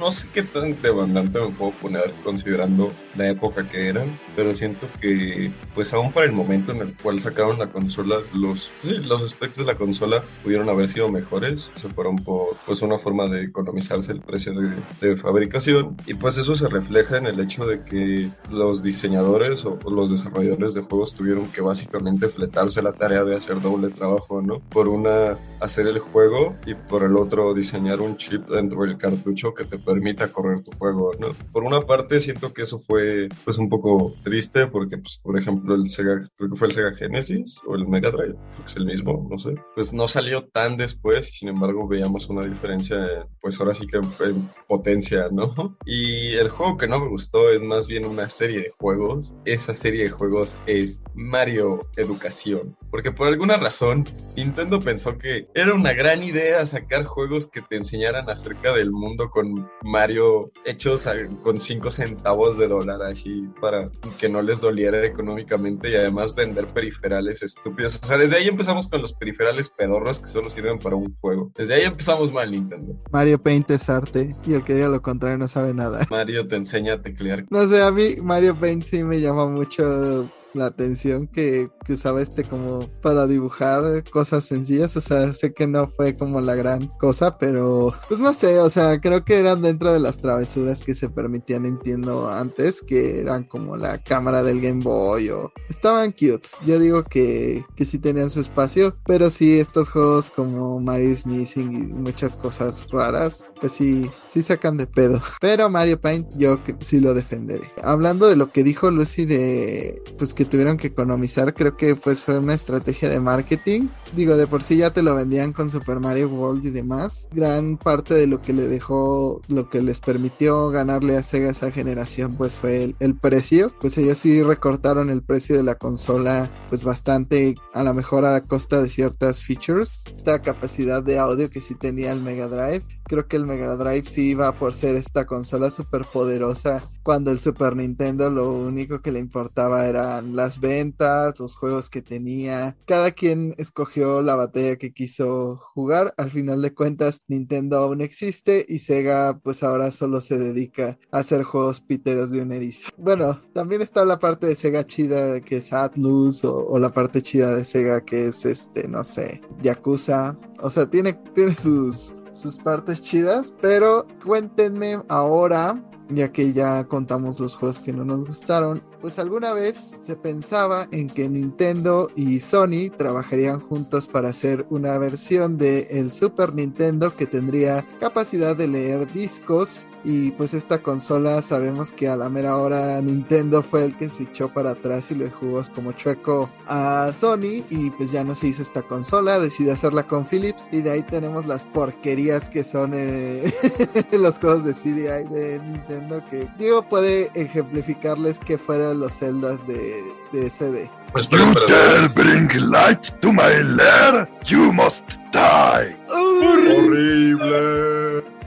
[0.00, 4.86] no sé qué tan demandante me puedo poner considerando la época que eran, pero siento
[5.00, 9.28] que, pues aún para el momento en el cual sacaron la consola, los, sí, los
[9.28, 13.44] specs de la consola pudieron haber sido mejores, se fueron por pues una forma de
[13.44, 17.84] economizarse el precio de, de fabricación y pues eso se refleja en el hecho de
[17.84, 23.36] que los diseñadores o los desarrolladores de juegos tuvieron que básicamente fletarse la tarea de
[23.36, 24.60] hacer doble trabajo, ¿no?
[24.70, 29.52] Por una hacer el juego y por el otro diseñar un chip dentro del cartucho
[29.52, 31.28] que te permita correr tu juego, ¿no?
[31.52, 35.74] Por una parte siento que eso fue pues un poco triste porque pues por ejemplo
[35.74, 38.76] el Sega, creo que fue el Sega Genesis o el Mega Drive, creo que es
[38.76, 43.26] el mismo, no sé, pues no salió tan después, sin embargo veíamos una diferencia en,
[43.40, 45.76] pues ahora sí que en, en potencia, ¿no?
[45.84, 49.74] Y el juego que no me gustó es más bien una serie de juegos, esa
[49.74, 54.04] serie de juegos es Mario Educación, porque por alguna razón
[54.36, 59.30] Nintendo pensó que era una gran idea sacar juegos que te enseñaran acerca del mundo
[59.30, 61.08] con Mario hechos
[61.42, 66.66] con 5 centavos de dólar así para que no les doliera económicamente y además vender
[66.66, 67.98] periferales estúpidos.
[68.02, 71.50] O sea, desde ahí empezamos con los periferales pedorros que solo sirven para un juego.
[71.56, 72.94] Desde ahí empezamos mal Nintendo.
[73.10, 76.06] Mario Paint es arte y el que diga lo contrario no sabe nada.
[76.10, 77.46] Mario te enseña a teclear.
[77.48, 82.22] No sé, a mí Mario Paint sí me llama mucho la atención que, que usaba
[82.22, 84.96] este como para dibujar cosas sencillas.
[84.96, 88.70] O sea, sé que no fue como la gran cosa, pero pues no sé, o
[88.70, 93.44] sea, creo que eran dentro de las travesuras que se permitían, entiendo, antes, que eran
[93.44, 96.56] como la cámara del Game Boy o estaban cutes.
[96.66, 101.72] Yo digo que, que sí tenían su espacio, pero sí, estos juegos como Mario's Missing
[101.72, 105.20] y muchas cosas raras, pues sí, sí sacan de pedo.
[105.40, 107.70] Pero Mario Paint yo sí lo defenderé.
[107.82, 112.38] Hablando de lo que dijo Lucy de, pues tuvieron que economizar, creo que pues fue
[112.38, 113.88] una estrategia de marketing.
[114.14, 117.28] Digo, de por sí ya te lo vendían con Super Mario World y demás.
[117.32, 121.70] Gran parte de lo que le dejó, lo que les permitió ganarle a Sega esa
[121.70, 123.72] generación, pues fue el, el precio.
[123.80, 128.40] Pues ellos sí recortaron el precio de la consola, pues bastante, a lo mejor a
[128.42, 130.04] costa de ciertas features.
[130.16, 134.04] Esta capacidad de audio que sí tenía el Mega Drive creo que el Mega Drive
[134.04, 139.10] sí iba por ser esta consola súper poderosa cuando el Super Nintendo lo único que
[139.10, 142.76] le importaba eran las ventas, los juegos que tenía.
[142.86, 146.14] Cada quien escogió la batalla que quiso jugar.
[146.18, 151.18] Al final de cuentas, Nintendo aún existe y Sega pues ahora solo se dedica a
[151.18, 152.90] hacer juegos piteros de un erizo.
[152.96, 157.56] Bueno, también está la parte de Sega chida que es Atlus o, la parte chida
[157.56, 160.38] de Sega que es este, no sé, Yakuza.
[160.60, 167.40] O sea, tiene, tiene sus, sus partes chidas, pero cuéntenme ahora, ya que ya contamos
[167.40, 172.40] los juegos que no nos gustaron, pues alguna vez se pensaba en que Nintendo y
[172.40, 178.68] Sony trabajarían juntos para hacer una versión de el Super Nintendo que tendría capacidad de
[178.68, 179.86] leer discos.
[180.02, 184.22] Y pues esta consola sabemos que a la mera hora Nintendo fue el que se
[184.22, 188.46] echó para atrás y le jugó como chueco a Sony y pues ya no se
[188.46, 192.92] hizo esta consola, decidió hacerla con Philips y de ahí tenemos las porquerías que son
[192.94, 193.52] eh,
[194.12, 195.99] los juegos de CDI de Nintendo
[196.30, 200.90] que digo puede ejemplificarles que fueron los celdas de, de CD.
[201.12, 202.08] Pues, espera, espera.
[202.14, 205.96] bring light to my lair, you must die.
[206.08, 207.40] Horrible.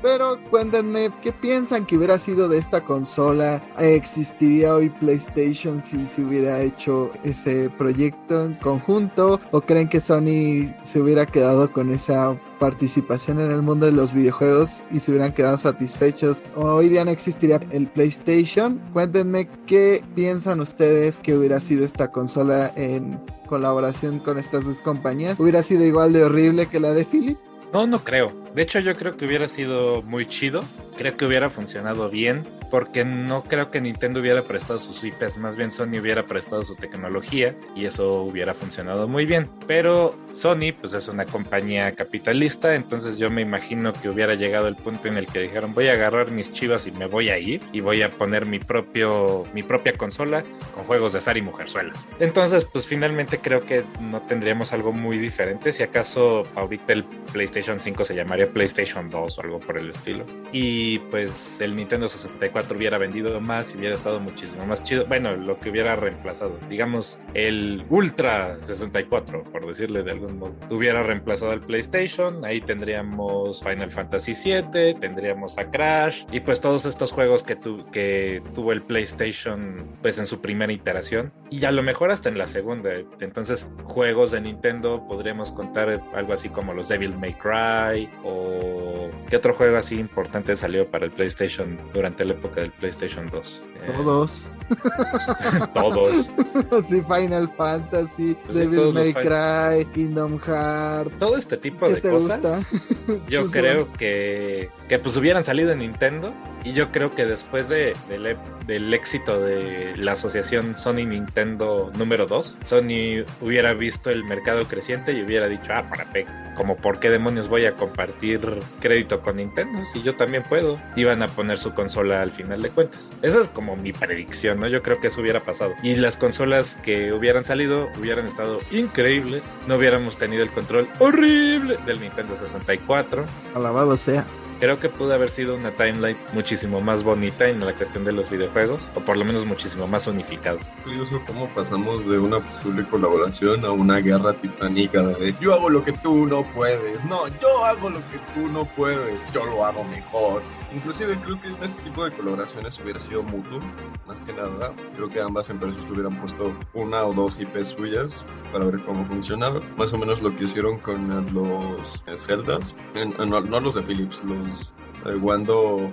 [0.03, 3.63] Pero cuéntenme, ¿qué piensan que hubiera sido de esta consola?
[3.79, 9.39] ¿Existiría hoy PlayStation si se hubiera hecho ese proyecto en conjunto?
[9.51, 14.13] ¿O creen que Sony se hubiera quedado con esa participación en el mundo de los
[14.13, 16.41] videojuegos y se hubieran quedado satisfechos?
[16.57, 18.81] ¿Hoy día no existiría el PlayStation?
[18.91, 25.39] Cuéntenme qué piensan ustedes que hubiera sido esta consola en colaboración con estas dos compañías.
[25.39, 27.37] ¿Hubiera sido igual de horrible que la de Philip?
[27.73, 28.31] No, no creo.
[28.53, 30.59] De hecho, yo creo que hubiera sido muy chido.
[30.95, 32.43] Creo que hubiera funcionado bien.
[32.73, 35.38] Porque no creo que Nintendo hubiera prestado sus IPs.
[35.38, 37.55] Más bien Sony hubiera prestado su tecnología.
[37.75, 39.47] Y eso hubiera funcionado muy bien.
[39.67, 42.73] Pero Sony, pues es una compañía capitalista.
[42.73, 45.91] Entonces yo me imagino que hubiera llegado el punto en el que dijeron: Voy a
[45.91, 47.62] agarrar mis chivas y me voy a ir.
[47.73, 49.45] Y voy a poner mi propio.
[49.53, 52.07] mi propia consola con juegos de azar y mujerzuelas.
[52.19, 55.73] Entonces, pues finalmente creo que no tendríamos algo muy diferente.
[55.73, 60.25] Si acaso ahorita el PlayStation 5 se llamaría PlayStation 2 o algo por el estilo.
[60.51, 65.06] Y pues el Nintendo 64 hubiera vendido más y hubiera estado muchísimo más chido.
[65.06, 71.04] Bueno, lo que hubiera reemplazado, digamos, el Ultra 64, por decirle de algún modo, hubiera
[71.04, 72.43] reemplazado al PlayStation.
[72.45, 77.86] Ahí tendríamos Final Fantasy VII, tendríamos a Crash y pues todos estos juegos que, tu,
[77.91, 82.38] que tuvo el PlayStation pues en su primera iteración y a lo mejor hasta en
[82.38, 82.91] la segunda.
[83.19, 89.38] Entonces, juegos de Nintendo podríamos contar algo así como los Devil May Cry o qué
[89.38, 93.61] otro juego así importante salió para el PlayStation durante la época del PlayStation 2.
[93.83, 94.47] Eh, Todos.
[95.73, 96.25] todos.
[96.87, 101.17] sí, Final Fantasy, Pues Devil May Cry, Kingdom Hearts.
[101.19, 102.39] Todo este tipo ¿Qué de te cosas.
[102.41, 102.65] gusta?
[103.27, 107.91] Yo creo que, que pues hubieran salido en Nintendo y yo creo que después de,
[108.07, 114.63] del del éxito de la asociación Sony Nintendo número 2, Sony hubiera visto el mercado
[114.65, 118.39] creciente y hubiera dicho, ah, para pe, como por qué demonios voy a compartir
[118.79, 120.79] crédito con Nintendo si yo también puedo.
[120.95, 123.12] Iban a poner su consola al final de cuentas.
[123.21, 124.67] Esa es como mi predicción, ¿no?
[124.67, 125.73] Yo creo que eso hubiera pasado.
[125.82, 129.43] Y las consolas que hubieran salido hubieran estado increíbles.
[129.67, 133.25] No hubiéramos tenido el control horrible del Nintendo 64.
[133.56, 134.25] Alabado sea.
[134.60, 138.29] Creo que pudo haber sido una timeline muchísimo más bonita en la cuestión de los
[138.29, 140.58] videojuegos, o por lo menos muchísimo más unificado.
[140.86, 145.84] curioso cómo pasamos de una posible colaboración a una guerra titánica de yo hago lo
[145.84, 149.84] que tú no puedes, no, yo hago lo que tú no puedes, yo lo hago
[149.84, 150.41] mejor.
[150.75, 153.59] Inclusive creo que en este tipo de colaboraciones hubiera sido mutuo,
[154.07, 154.73] más que nada.
[154.95, 159.59] Creo que ambas empresas hubieran puesto una o dos IPs suyas para ver cómo funcionaba.
[159.77, 163.59] Más o menos lo que hicieron con eh, los eh, Zeldas, En- eh, no, no
[163.59, 164.73] los de Philips, los
[165.05, 165.91] eh, Wand of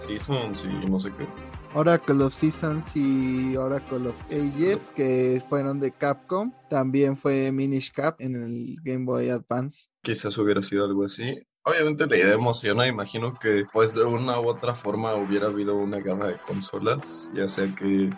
[0.00, 1.26] Seasons y no sé qué.
[1.74, 6.52] Oracle of Seasons y Oracle of Ages, que fueron de Capcom.
[6.68, 9.88] También fue Minish Cap en el Game Boy Advance.
[10.02, 11.46] Quizás hubiera sido algo así.
[11.64, 15.98] Obviamente la idea emociona, imagino que pues de una u otra forma hubiera habido una
[16.00, 18.14] guerra de consolas, ya sea que eh,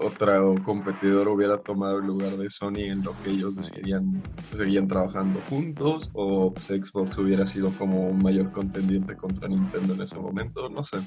[0.00, 5.42] otra competidor hubiera tomado el lugar de Sony en lo que ellos decidían, seguían trabajando
[5.42, 10.68] juntos, o pues, Xbox hubiera sido como un mayor contendiente contra Nintendo en ese momento,
[10.68, 10.98] no sé.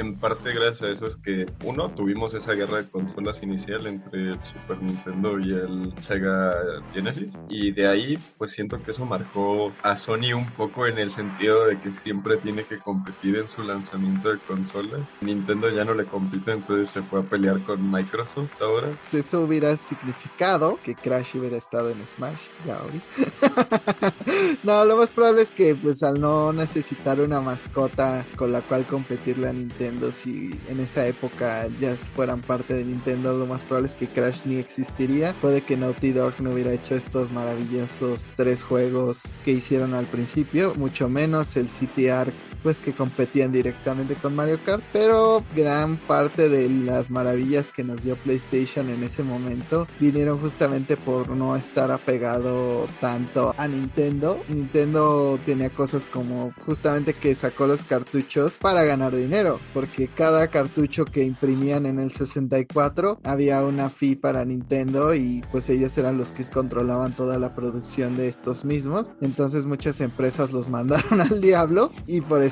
[0.00, 4.32] En parte gracias a eso es que, uno, tuvimos esa guerra de consolas inicial entre
[4.32, 6.54] el Super Nintendo y el Sega
[6.92, 7.32] Genesis.
[7.48, 11.66] Y de ahí, pues siento que eso marcó a Sony un poco en el sentido
[11.66, 15.00] de que siempre tiene que competir en su lanzamiento de consolas.
[15.20, 18.88] Nintendo ya no le compite, entonces se fue a pelear con Microsoft ahora.
[19.12, 24.14] Eso hubiera significado que Crash hubiera estado en Smash, ya ahorita.
[24.62, 28.84] no, lo más probable es que pues al no necesitar una mascota con la cual
[28.84, 33.88] competirle a Nintendo, si en esa época ya fueran parte de Nintendo, lo más probable
[33.88, 35.34] es que Crash ni existiría.
[35.40, 40.74] Puede que Naughty Dog no hubiera hecho estos maravillosos tres juegos que hicieron al principio,
[40.76, 46.48] mucho menos el City Arc pues que competían directamente con Mario Kart, pero gran parte
[46.48, 51.90] de las maravillas que nos dio PlayStation en ese momento vinieron justamente por no estar
[51.90, 54.38] apegado tanto a Nintendo.
[54.48, 61.04] Nintendo tenía cosas como justamente que sacó los cartuchos para ganar dinero, porque cada cartucho
[61.04, 66.32] que imprimían en el 64 había una fee para Nintendo y pues ellos eran los
[66.32, 69.12] que controlaban toda la producción de estos mismos.
[69.20, 72.47] Entonces muchas empresas los mandaron al diablo y por eso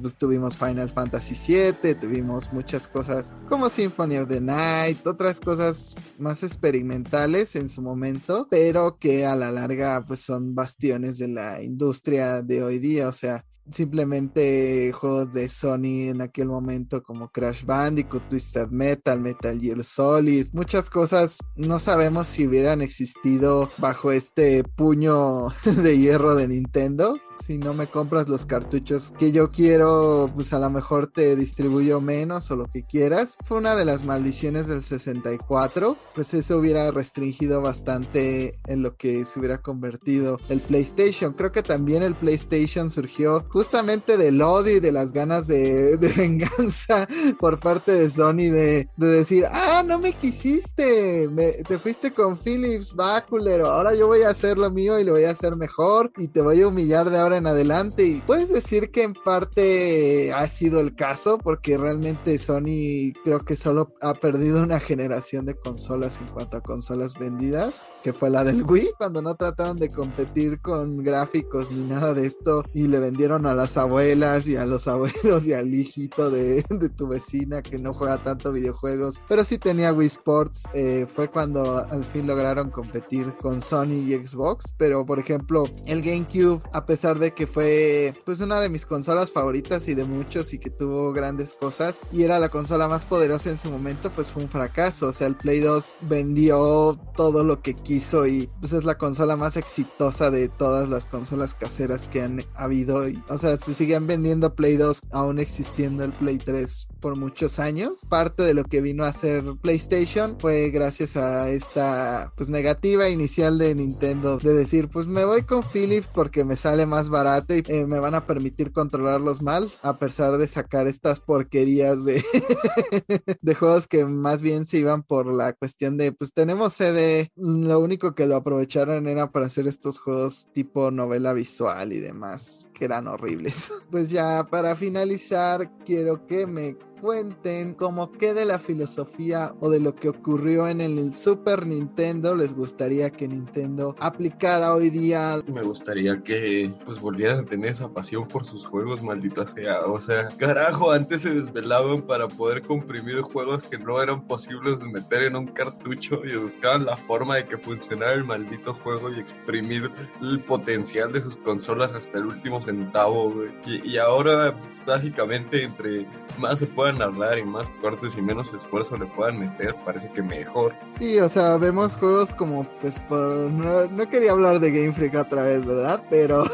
[0.00, 5.94] pues, tuvimos Final Fantasy VII, tuvimos muchas cosas como Symphony of the Night, otras cosas
[6.18, 11.62] más experimentales en su momento, pero que a la larga pues son bastiones de la
[11.62, 17.64] industria de hoy día, o sea, simplemente juegos de Sony en aquel momento como Crash
[17.64, 24.64] Bandicoot, Twisted Metal, Metal Gear Solid, muchas cosas no sabemos si hubieran existido bajo este
[24.64, 30.52] puño de hierro de Nintendo si no me compras los cartuchos que yo quiero, pues
[30.52, 33.36] a lo mejor te distribuyo menos o lo que quieras.
[33.44, 39.24] Fue una de las maldiciones del 64, pues eso hubiera restringido bastante en lo que
[39.24, 41.32] se hubiera convertido el PlayStation.
[41.32, 47.06] Creo que también el PlayStation surgió justamente del odio y de las ganas de, venganza
[47.38, 51.28] por parte de Sony de, decir, ah, no me quisiste,
[51.66, 55.12] te fuiste con Philips, va culero, ahora yo voy a hacer lo mío y lo
[55.12, 58.04] voy a hacer mejor y te voy a humillar de ahora en adelante.
[58.04, 63.56] Y puedes decir que en parte ha sido el caso, porque realmente Sony creo que
[63.56, 68.44] solo ha perdido una generación de consolas en cuanto a consolas vendidas, que fue la
[68.44, 72.98] del Wii, cuando no trataron de competir con gráficos ni nada de esto y le
[72.98, 76.62] vendieron a las abuelas y a los abuelos y al hijito de,
[76.96, 80.64] tu vecina que no juega tanto videojuegos, pero sí tenía Wii Sports.
[80.74, 86.02] Eh, fue cuando al fin lograron competir con Sony y Xbox, pero por ejemplo, el
[86.02, 90.52] GameCube, a pesar de que fue pues una de mis consolas favoritas y de muchos
[90.54, 94.28] y que tuvo grandes cosas y era la consola más poderosa en su momento, pues
[94.28, 95.08] fue un fracaso.
[95.08, 99.36] O sea, el Play 2 vendió todo lo que quiso y pues es la consola
[99.36, 103.08] más exitosa de todas las consolas caseras que han habido.
[103.08, 107.58] Y, o sea, se siguen vendiendo Play 2 aún existiendo el Play 3 por muchos
[107.58, 108.04] años.
[108.08, 113.58] Parte de lo que vino a hacer PlayStation fue gracias a esta pues negativa inicial
[113.58, 117.62] de Nintendo de decir pues me voy con Philips porque me sale más barato y
[117.66, 122.24] eh, me van a permitir controlarlos mal a pesar de sacar estas porquerías de,
[123.40, 127.80] de juegos que más bien se iban por la cuestión de pues tenemos CD lo
[127.80, 132.84] único que lo aprovecharon era para hacer estos juegos tipo novela visual y demás que
[132.84, 133.72] eran horribles.
[133.90, 139.80] Pues ya para finalizar, quiero que me cuenten como qué de la filosofía o de
[139.80, 145.40] lo que ocurrió en el Super Nintendo les gustaría que Nintendo aplicara hoy día.
[145.46, 149.82] Me gustaría que pues volvieran a tener esa pasión por sus juegos, maldita sea.
[149.82, 154.88] O sea, carajo, antes se desvelaban para poder comprimir juegos que no eran posibles de
[154.88, 159.18] meter en un cartucho y buscaban la forma de que funcionara el maldito juego y
[159.18, 163.32] exprimir el potencial de sus consolas hasta el último centavo,
[163.66, 164.54] Y, y ahora
[164.88, 166.06] básicamente entre
[166.38, 170.22] más se puedan hablar y más cortes y menos esfuerzo le puedan meter, parece que
[170.22, 170.74] mejor.
[170.98, 175.42] Sí, o sea, vemos juegos como, pues, por, no, quería hablar de Game Freak otra
[175.42, 176.02] vez, ¿verdad?
[176.08, 176.44] Pero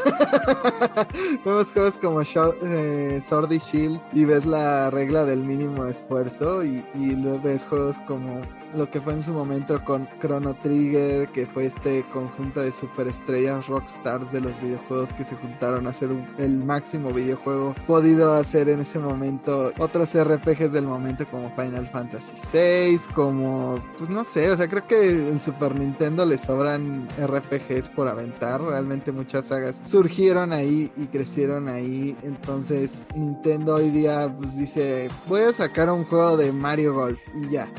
[1.45, 6.85] vemos juegos como eh, Sword y Shield y ves la regla del mínimo esfuerzo y,
[6.93, 8.41] y luego ves juegos como
[8.75, 13.67] lo que fue en su momento con Chrono Trigger, que fue este conjunto de superestrellas
[13.67, 18.79] rockstars de los videojuegos que se juntaron a hacer el máximo videojuego podido hacer en
[18.79, 19.71] ese momento.
[19.79, 24.87] Otros RPGs del momento como Final Fantasy VI, como, pues no sé, o sea, creo
[24.87, 28.61] que en Super Nintendo le sobran RPGs por aventar.
[28.61, 32.15] Realmente muchas sagas surgieron ahí y crecieron ahí.
[32.23, 37.49] Entonces Nintendo hoy día pues dice, voy a sacar un juego de Mario Golf y
[37.51, 37.69] ya.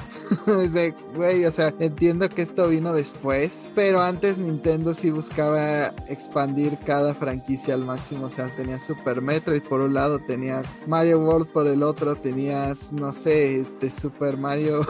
[1.14, 7.14] güey, o sea, entiendo que esto vino después, pero antes Nintendo sí buscaba expandir cada
[7.14, 8.26] franquicia al máximo.
[8.26, 12.92] O sea, tenías Super Metroid por un lado, tenías Mario World por el otro, tenías,
[12.92, 14.86] no sé, este Super Mario,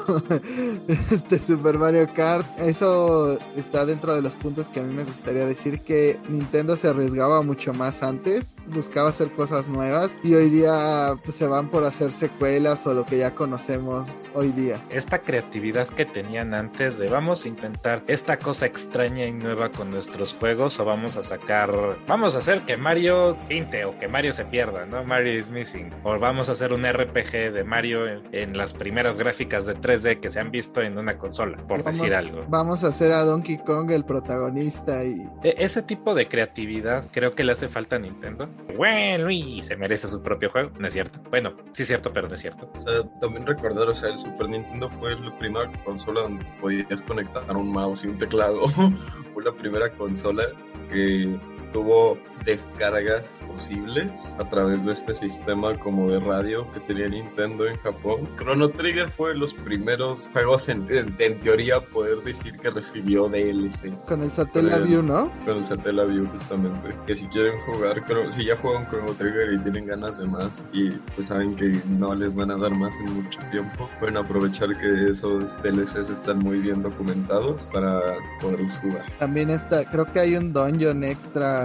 [1.12, 2.44] este Super Mario Kart.
[2.58, 6.88] Eso está dentro de los puntos que a mí me gustaría decir que Nintendo se
[6.88, 11.84] arriesgaba mucho más antes, buscaba hacer cosas nuevas y hoy día pues, se van por
[11.84, 14.82] hacer secuelas o lo que ya conocemos hoy día.
[14.90, 19.92] Esta creatividad que tenían antes de vamos a intentar esta cosa extraña y nueva con
[19.92, 21.70] nuestros juegos o vamos a sacar,
[22.08, 25.04] vamos a hacer que Mario pinte o que Mario se pierda, ¿no?
[25.04, 25.90] Mario is missing.
[26.02, 30.20] O vamos a hacer un RPG de Mario en, en las primeras gráficas de 3D
[30.20, 32.40] que se han visto en una consola, por Vamos- decir algo.
[32.48, 37.34] Vamos a hacer a Donkey Kong el protagonista y E- Ese tipo de creatividad creo
[37.34, 38.48] que le hace falta a Nintendo.
[38.76, 41.18] Bueno, Luis se merece su propio juego, ¿no es cierto?
[41.30, 42.70] Bueno, sí es cierto, pero no es cierto.
[42.74, 47.02] O sea, también recordar, o sea, el Super Nintendo fue la primera consola donde podías
[47.02, 48.66] conectar un mouse y un teclado.
[49.34, 50.42] fue la primera consola
[50.90, 51.38] que
[51.72, 57.76] tuvo descargas posibles a través de este sistema como de radio que tenía Nintendo en
[57.78, 58.28] Japón.
[58.36, 63.28] Chrono Trigger fue de los primeros juegos en, en- en teoría poder decir que recibió
[63.28, 65.30] DLC con el Satellaview, ¿no?
[65.44, 66.94] con el Satellaview justamente.
[67.06, 70.90] Que si quieren jugar, si ya juegan Chrono Trigger y tienen ganas de más y
[71.14, 75.10] pues saben que no les van a dar más en mucho tiempo, pueden aprovechar que
[75.10, 78.00] esos DLCs están muy bien documentados para
[78.40, 79.02] poderlos jugar.
[79.18, 81.55] También está, creo que hay un dungeon extra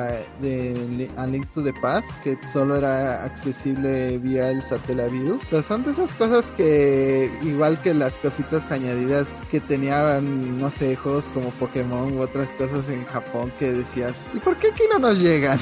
[0.41, 4.61] de A Link to the Past que solo era accesible vía el.
[4.61, 10.95] Entonces son de esas cosas que, igual que las cositas añadidas que tenían, no sé,
[10.95, 14.99] juegos como Pokémon u otras cosas en Japón que decías, ¿y por qué aquí no
[14.99, 15.59] nos llegan?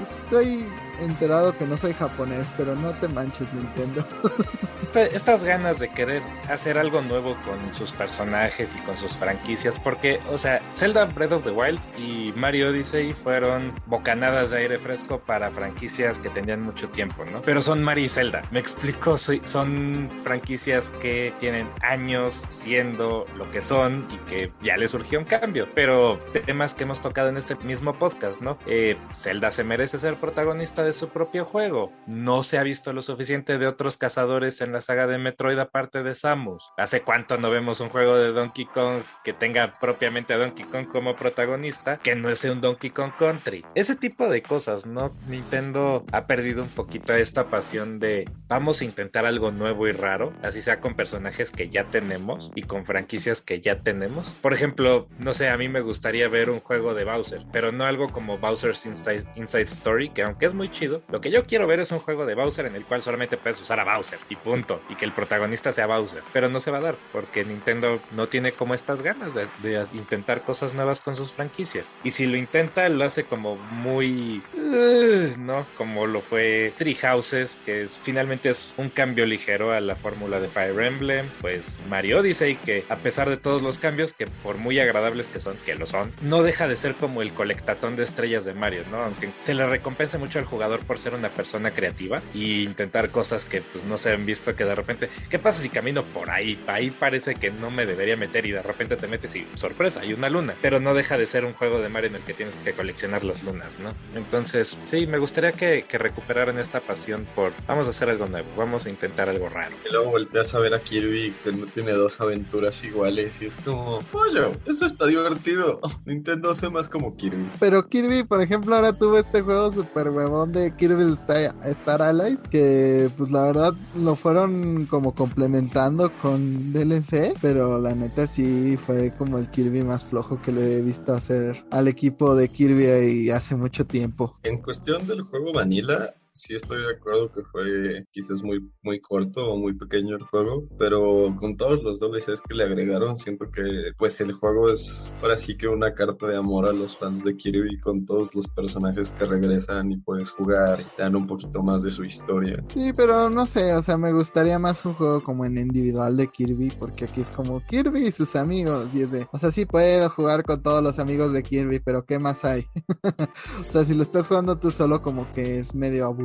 [0.00, 0.66] Estoy
[1.00, 4.04] enterado que no soy japonés, pero no te manches Nintendo.
[4.82, 9.78] Esta- Estas ganas de querer hacer algo nuevo con sus personajes y con sus franquicias,
[9.78, 14.78] porque, o sea, Zelda Breath of the Wild y Mario Odyssey fueron bocanadas de aire
[14.78, 17.40] fresco para franquicias que tenían mucho tiempo, ¿no?
[17.42, 23.62] Pero son Mario y Zelda, me explico, son franquicias que tienen años siendo lo que
[23.62, 27.54] son y que ya les surgió un cambio, pero temas que hemos tocado en este
[27.56, 28.58] mismo podcast, ¿no?
[28.66, 33.02] Eh, Zelda se merece ser protagonista de su propio juego, no se ha visto lo
[33.02, 36.70] suficiente de otros cazadores en la saga de Metroid aparte de Samus.
[36.76, 40.86] ¿Hace cuánto no vemos un juego de Donkey Kong que tenga propiamente a Donkey Kong
[40.88, 43.64] como protagonista, que no sea un Donkey Kong Country?
[43.74, 45.12] Ese tipo de cosas, ¿no?
[45.26, 50.32] Nintendo ha perdido un poquito esta pasión de vamos a intentar algo nuevo y raro,
[50.42, 54.30] así sea con personajes que ya tenemos y con franquicias que ya tenemos.
[54.42, 57.84] Por ejemplo, no sé, a mí me gustaría ver un juego de Bowser, pero no
[57.84, 61.66] algo como Bowser's Inside, Inside Story, que aunque es muy chido, lo que yo quiero
[61.66, 64.36] ver es un juego de Bowser en el cual solamente puedes usar a Bowser y
[64.36, 68.00] punto, y que el protagonista sea Bowser, pero no se va a dar porque Nintendo
[68.12, 69.48] no tiene como estas ganas de,
[69.94, 71.92] intentar cosas nuevas con sus franquicias.
[72.04, 75.66] Y si lo intenta, lo hace como muy, uh, ¿no?
[75.76, 80.40] Como lo fue Three Houses, que es, finalmente es un cambio ligero a la fórmula
[80.40, 84.56] de Fire Emblem, pues Mario Odyssey, que a pesar de todos los cambios, que por
[84.56, 88.04] muy agradables que son, que lo son, no deja de ser como el colectatón de
[88.04, 88.98] estrellas de Mario, ¿no?
[88.98, 93.44] Aunque se le recompensa mucho al jugador por ser una persona creativa y intentar cosas
[93.44, 96.58] que pues no se han visto que de repente, ¿qué pasa si camino por ahí?
[96.66, 100.12] Ahí parece que no me debería meter y de repente te metes y sorpresa, hay
[100.12, 102.56] una luna, pero no deja de ser un juego de Mario en el que tienes
[102.56, 103.94] que coleccionar las lunas, ¿no?
[104.16, 108.48] Entonces, sí, me gustaría que, que recuperaran esta pasión por vamos a hacer algo nuevo,
[108.56, 109.74] vamos a intentar algo raro.
[109.88, 113.56] Y luego volteas a ver a Kirby que no tiene dos aventuras iguales y es
[113.56, 115.80] como, oye, eso está divertido.
[116.04, 117.50] Nintendo hace más como Kirby.
[117.58, 122.42] Pero Kirby, por ejemplo, ahora tuvo este juego super huevón de Kirby Star, Star Allies,
[122.42, 129.12] que pues la verdad lo fueron como complementando con DLC, pero la neta sí fue
[129.16, 133.56] como el Kirby más flojo que le he visto hacer al equipo de Kirby hace
[133.56, 134.38] mucho tiempo.
[134.42, 139.52] En cuestión del juego Vanilla, sí estoy de acuerdo que fue quizás muy, muy corto
[139.52, 143.92] o muy pequeño el juego, pero con todos los DLCs que le agregaron, siento que
[143.96, 147.36] pues el juego es ahora sí que una carta de amor a los fans de
[147.36, 151.62] Kirby con todos los personajes que regresan y puedes jugar y te dan un poquito
[151.62, 152.64] más de su historia.
[152.68, 156.28] Sí, pero no sé, o sea, me gustaría más un juego como en individual de
[156.28, 159.66] Kirby, porque aquí es como Kirby y sus amigos, y es de, o sea, sí
[159.66, 162.66] puedo jugar con todos los amigos de Kirby, pero ¿qué más hay?
[163.68, 166.21] o sea, si lo estás jugando tú solo, como que es medio aburrido,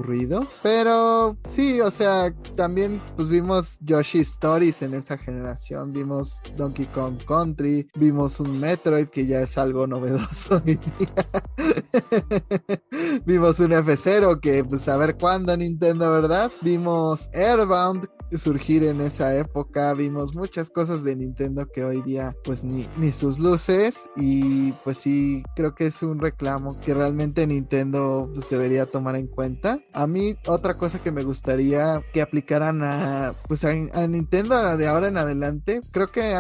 [0.64, 7.18] pero sí, o sea, también pues vimos Yoshi Stories en esa generación, vimos Donkey Kong
[7.28, 11.28] Country, vimos un Metroid que ya es algo novedoso hoy día.
[13.26, 16.52] vimos un F0 que pues a ver cuándo Nintendo, ¿verdad?
[16.62, 22.64] Vimos Airbound surgir en esa época, vimos muchas cosas de Nintendo que hoy día pues
[22.64, 24.10] ni, ni sus luces.
[24.16, 29.28] Y pues sí, creo que es un reclamo que realmente Nintendo pues, debería tomar en
[29.28, 29.80] cuenta.
[29.94, 33.74] A mí otra cosa que me gustaría que aplicaran a pues a,
[34.08, 36.34] Nintendo de ahora en adelante, creo que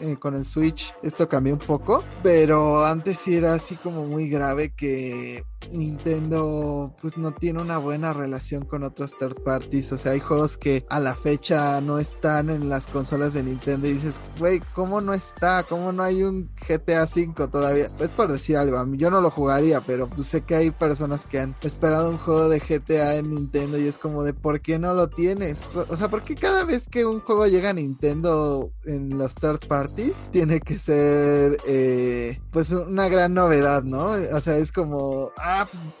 [0.00, 4.28] eh, con el Switch esto cambió un poco, pero antes sí era así como muy
[4.28, 9.92] grave que Nintendo pues no tiene una buena relación con otros third parties.
[9.92, 13.88] O sea, hay juegos que a la fecha no están en las consolas de Nintendo
[13.88, 15.62] y dices, güey, ¿cómo no está?
[15.68, 17.88] ¿Cómo no hay un GTA V todavía?
[17.98, 21.40] Es por decir algo, yo no lo jugaría, pero pues, sé que hay personas que
[21.40, 24.94] han esperado un juego de GTA en Nintendo y es como de, ¿por qué no
[24.94, 25.66] lo tienes?
[25.74, 29.66] O sea, ¿por qué cada vez que un juego llega a Nintendo en los third
[29.66, 34.12] parties tiene que ser eh, pues una gran novedad, ¿no?
[34.32, 35.53] O sea, es como, ah,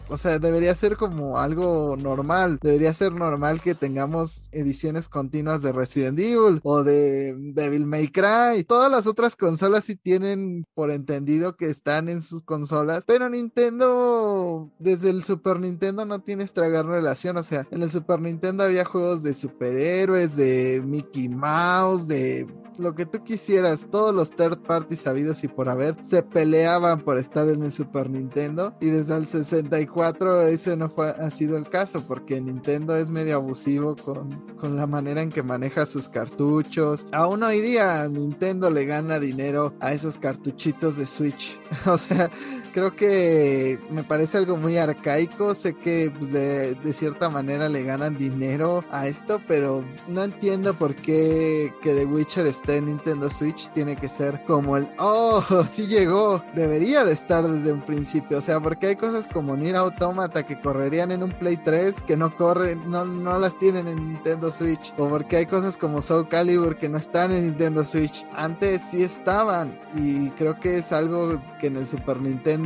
[0.08, 2.58] o sea, debería ser como algo normal.
[2.60, 8.64] Debería ser normal que tengamos ediciones continuas de Resident Evil o de Devil May Cry.
[8.66, 14.70] Todas las otras consolas sí tienen por entendido que están en sus consolas, pero Nintendo
[14.78, 17.36] desde el Super Nintendo no tiene esta gran relación.
[17.36, 22.46] O sea, en el Super Nintendo había juegos de superhéroes, de Mickey Mouse, de
[22.78, 27.18] lo que tú quisieras, todos los third parties sabidos y por haber se peleaban por
[27.18, 32.04] estar en el Super Nintendo y desde el 64 ese no ha sido el caso
[32.06, 37.06] porque Nintendo es medio abusivo con, con la manera en que maneja sus cartuchos.
[37.12, 41.60] Aún hoy día Nintendo le gana dinero a esos cartuchitos de Switch.
[41.86, 42.30] o sea,
[42.74, 45.54] creo que me parece algo muy arcaico.
[45.54, 50.74] Sé que pues, de, de, cierta manera le ganan dinero a esto, pero no entiendo
[50.74, 55.42] por qué que The Witcher esté en Nintendo Switch tiene que ser como el, oh,
[55.70, 56.42] sí llegó.
[56.54, 58.38] Debería de estar desde un principio.
[58.38, 62.16] O sea, porque hay cosas como Nier Automata que correrían en un Play 3 que
[62.16, 64.92] no corren, no, no las tienen en Nintendo Switch.
[64.98, 68.26] O porque hay cosas como Soul Calibur que no están en Nintendo Switch.
[68.34, 69.78] Antes sí estaban.
[69.94, 72.63] Y creo que es algo que en el Super Nintendo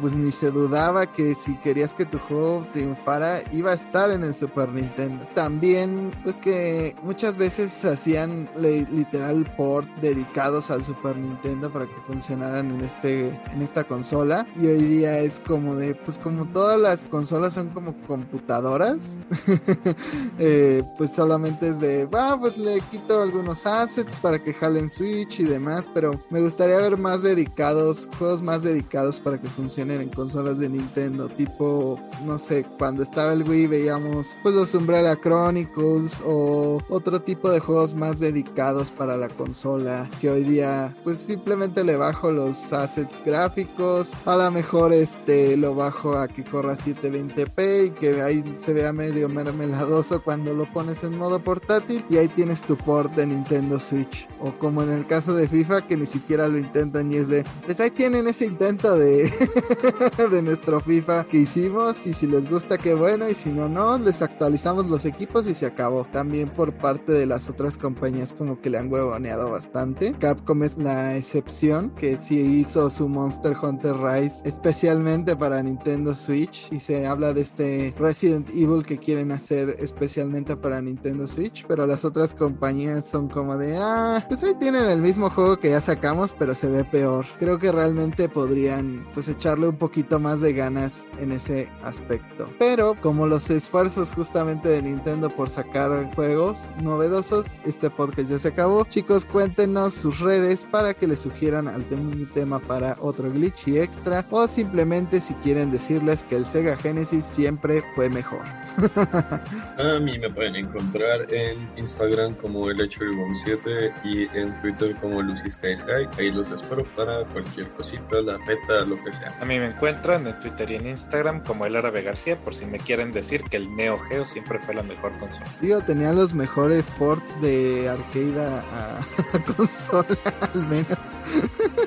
[0.00, 4.24] pues ni se dudaba que si querías que tu juego triunfara iba a estar en
[4.24, 5.26] el Super Nintendo.
[5.34, 12.70] También pues que muchas veces hacían literal port dedicados al Super Nintendo para que funcionaran
[12.70, 17.04] en este en esta consola y hoy día es como de pues como todas las
[17.04, 19.16] consolas son como computadoras
[20.38, 25.40] eh, pues solamente es de va pues le quito algunos assets para que jalen Switch
[25.40, 30.08] y demás pero me gustaría ver más dedicados juegos más dedicados para que funcionen en
[30.08, 31.28] consolas de Nintendo.
[31.28, 37.50] Tipo, no sé, cuando estaba el Wii veíamos pues los Umbrella Chronicles o otro tipo
[37.50, 40.08] de juegos más dedicados para la consola.
[40.20, 44.12] Que hoy día pues simplemente le bajo los assets gráficos.
[44.24, 48.92] A lo mejor este lo bajo a que corra 720p y que ahí se vea
[48.92, 52.04] medio mermeladoso cuando lo pones en modo portátil.
[52.10, 54.28] Y ahí tienes tu port de Nintendo Switch.
[54.40, 57.44] O como en el caso de FIFA que ni siquiera lo intentan y es de...
[57.64, 59.25] Pues ahí tienen ese intento de
[60.30, 62.06] de nuestro FIFA que hicimos.
[62.06, 63.28] Y si les gusta qué bueno.
[63.28, 66.06] Y si no no les actualizamos los equipos y se acabó.
[66.12, 70.12] También por parte de las otras compañías como que le han huevoneado bastante.
[70.18, 76.68] Capcom es la excepción que sí hizo su Monster Hunter Rise especialmente para Nintendo Switch.
[76.70, 81.64] Y se habla de este Resident Evil que quieren hacer especialmente para Nintendo Switch.
[81.66, 85.70] Pero las otras compañías son como de ah pues ahí tienen el mismo juego que
[85.70, 90.42] ya sacamos pero se ve peor creo que realmente podrían pues echarle un poquito más
[90.42, 92.50] de ganas en ese aspecto.
[92.58, 98.48] Pero como los esfuerzos justamente de Nintendo por sacar juegos novedosos, este podcast ya se
[98.48, 98.84] acabó.
[98.84, 104.26] Chicos, cuéntenos sus redes para que les sugieran algún tema para otro glitch y extra
[104.28, 108.42] o simplemente si quieren decirles que el Sega Genesis siempre fue mejor.
[109.78, 115.50] A mí me pueden encontrar en Instagram como el 7 y en Twitter como Lucy
[115.50, 116.06] Sky Sky.
[116.18, 119.32] Ahí los espero para cualquier cosita, la meta, lo que sea.
[119.40, 122.66] A mí me encuentran en Twitter y en Instagram como el Árabe García por si
[122.66, 125.46] me quieren decir que el Neo Geo siempre fue la mejor consola.
[125.60, 128.98] Digo, tenía los mejores ports de arcade a,
[129.34, 130.16] a consola,
[130.52, 130.98] al menos.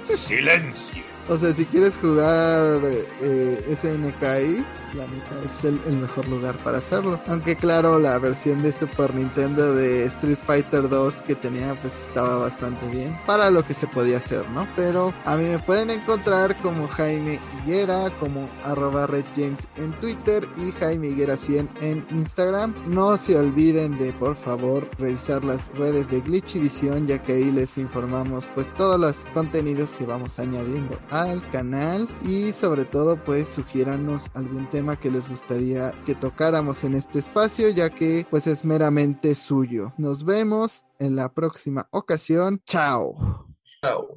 [0.03, 1.03] Silencio.
[1.30, 2.82] O sea, si quieres jugar
[3.22, 7.19] eh, SNKI, pues la neta es el, mejor lugar para hacerlo.
[7.27, 12.37] Aunque claro, la versión de Super Nintendo de Street Fighter 2 que tenía, pues estaba
[12.37, 14.67] bastante bien para lo que se podía hacer, ¿no?
[14.75, 20.71] Pero a mí me pueden encontrar como Jaime Higuera, como arroba Red en Twitter y
[20.79, 22.73] Jaime Higuera 100 en Instagram.
[22.87, 27.33] No se olviden de, por favor, revisar las redes de Glitch y Visión, ya que
[27.33, 33.17] ahí les informamos pues todos los contenidos que vamos añadiendo al canal y sobre todo
[33.17, 38.47] pues sugiéranos algún tema que les gustaría que tocáramos en este espacio, ya que pues
[38.47, 39.91] es meramente suyo.
[39.97, 42.61] Nos vemos en la próxima ocasión.
[42.65, 43.45] Chao.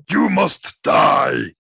[0.09, 1.57] You must die.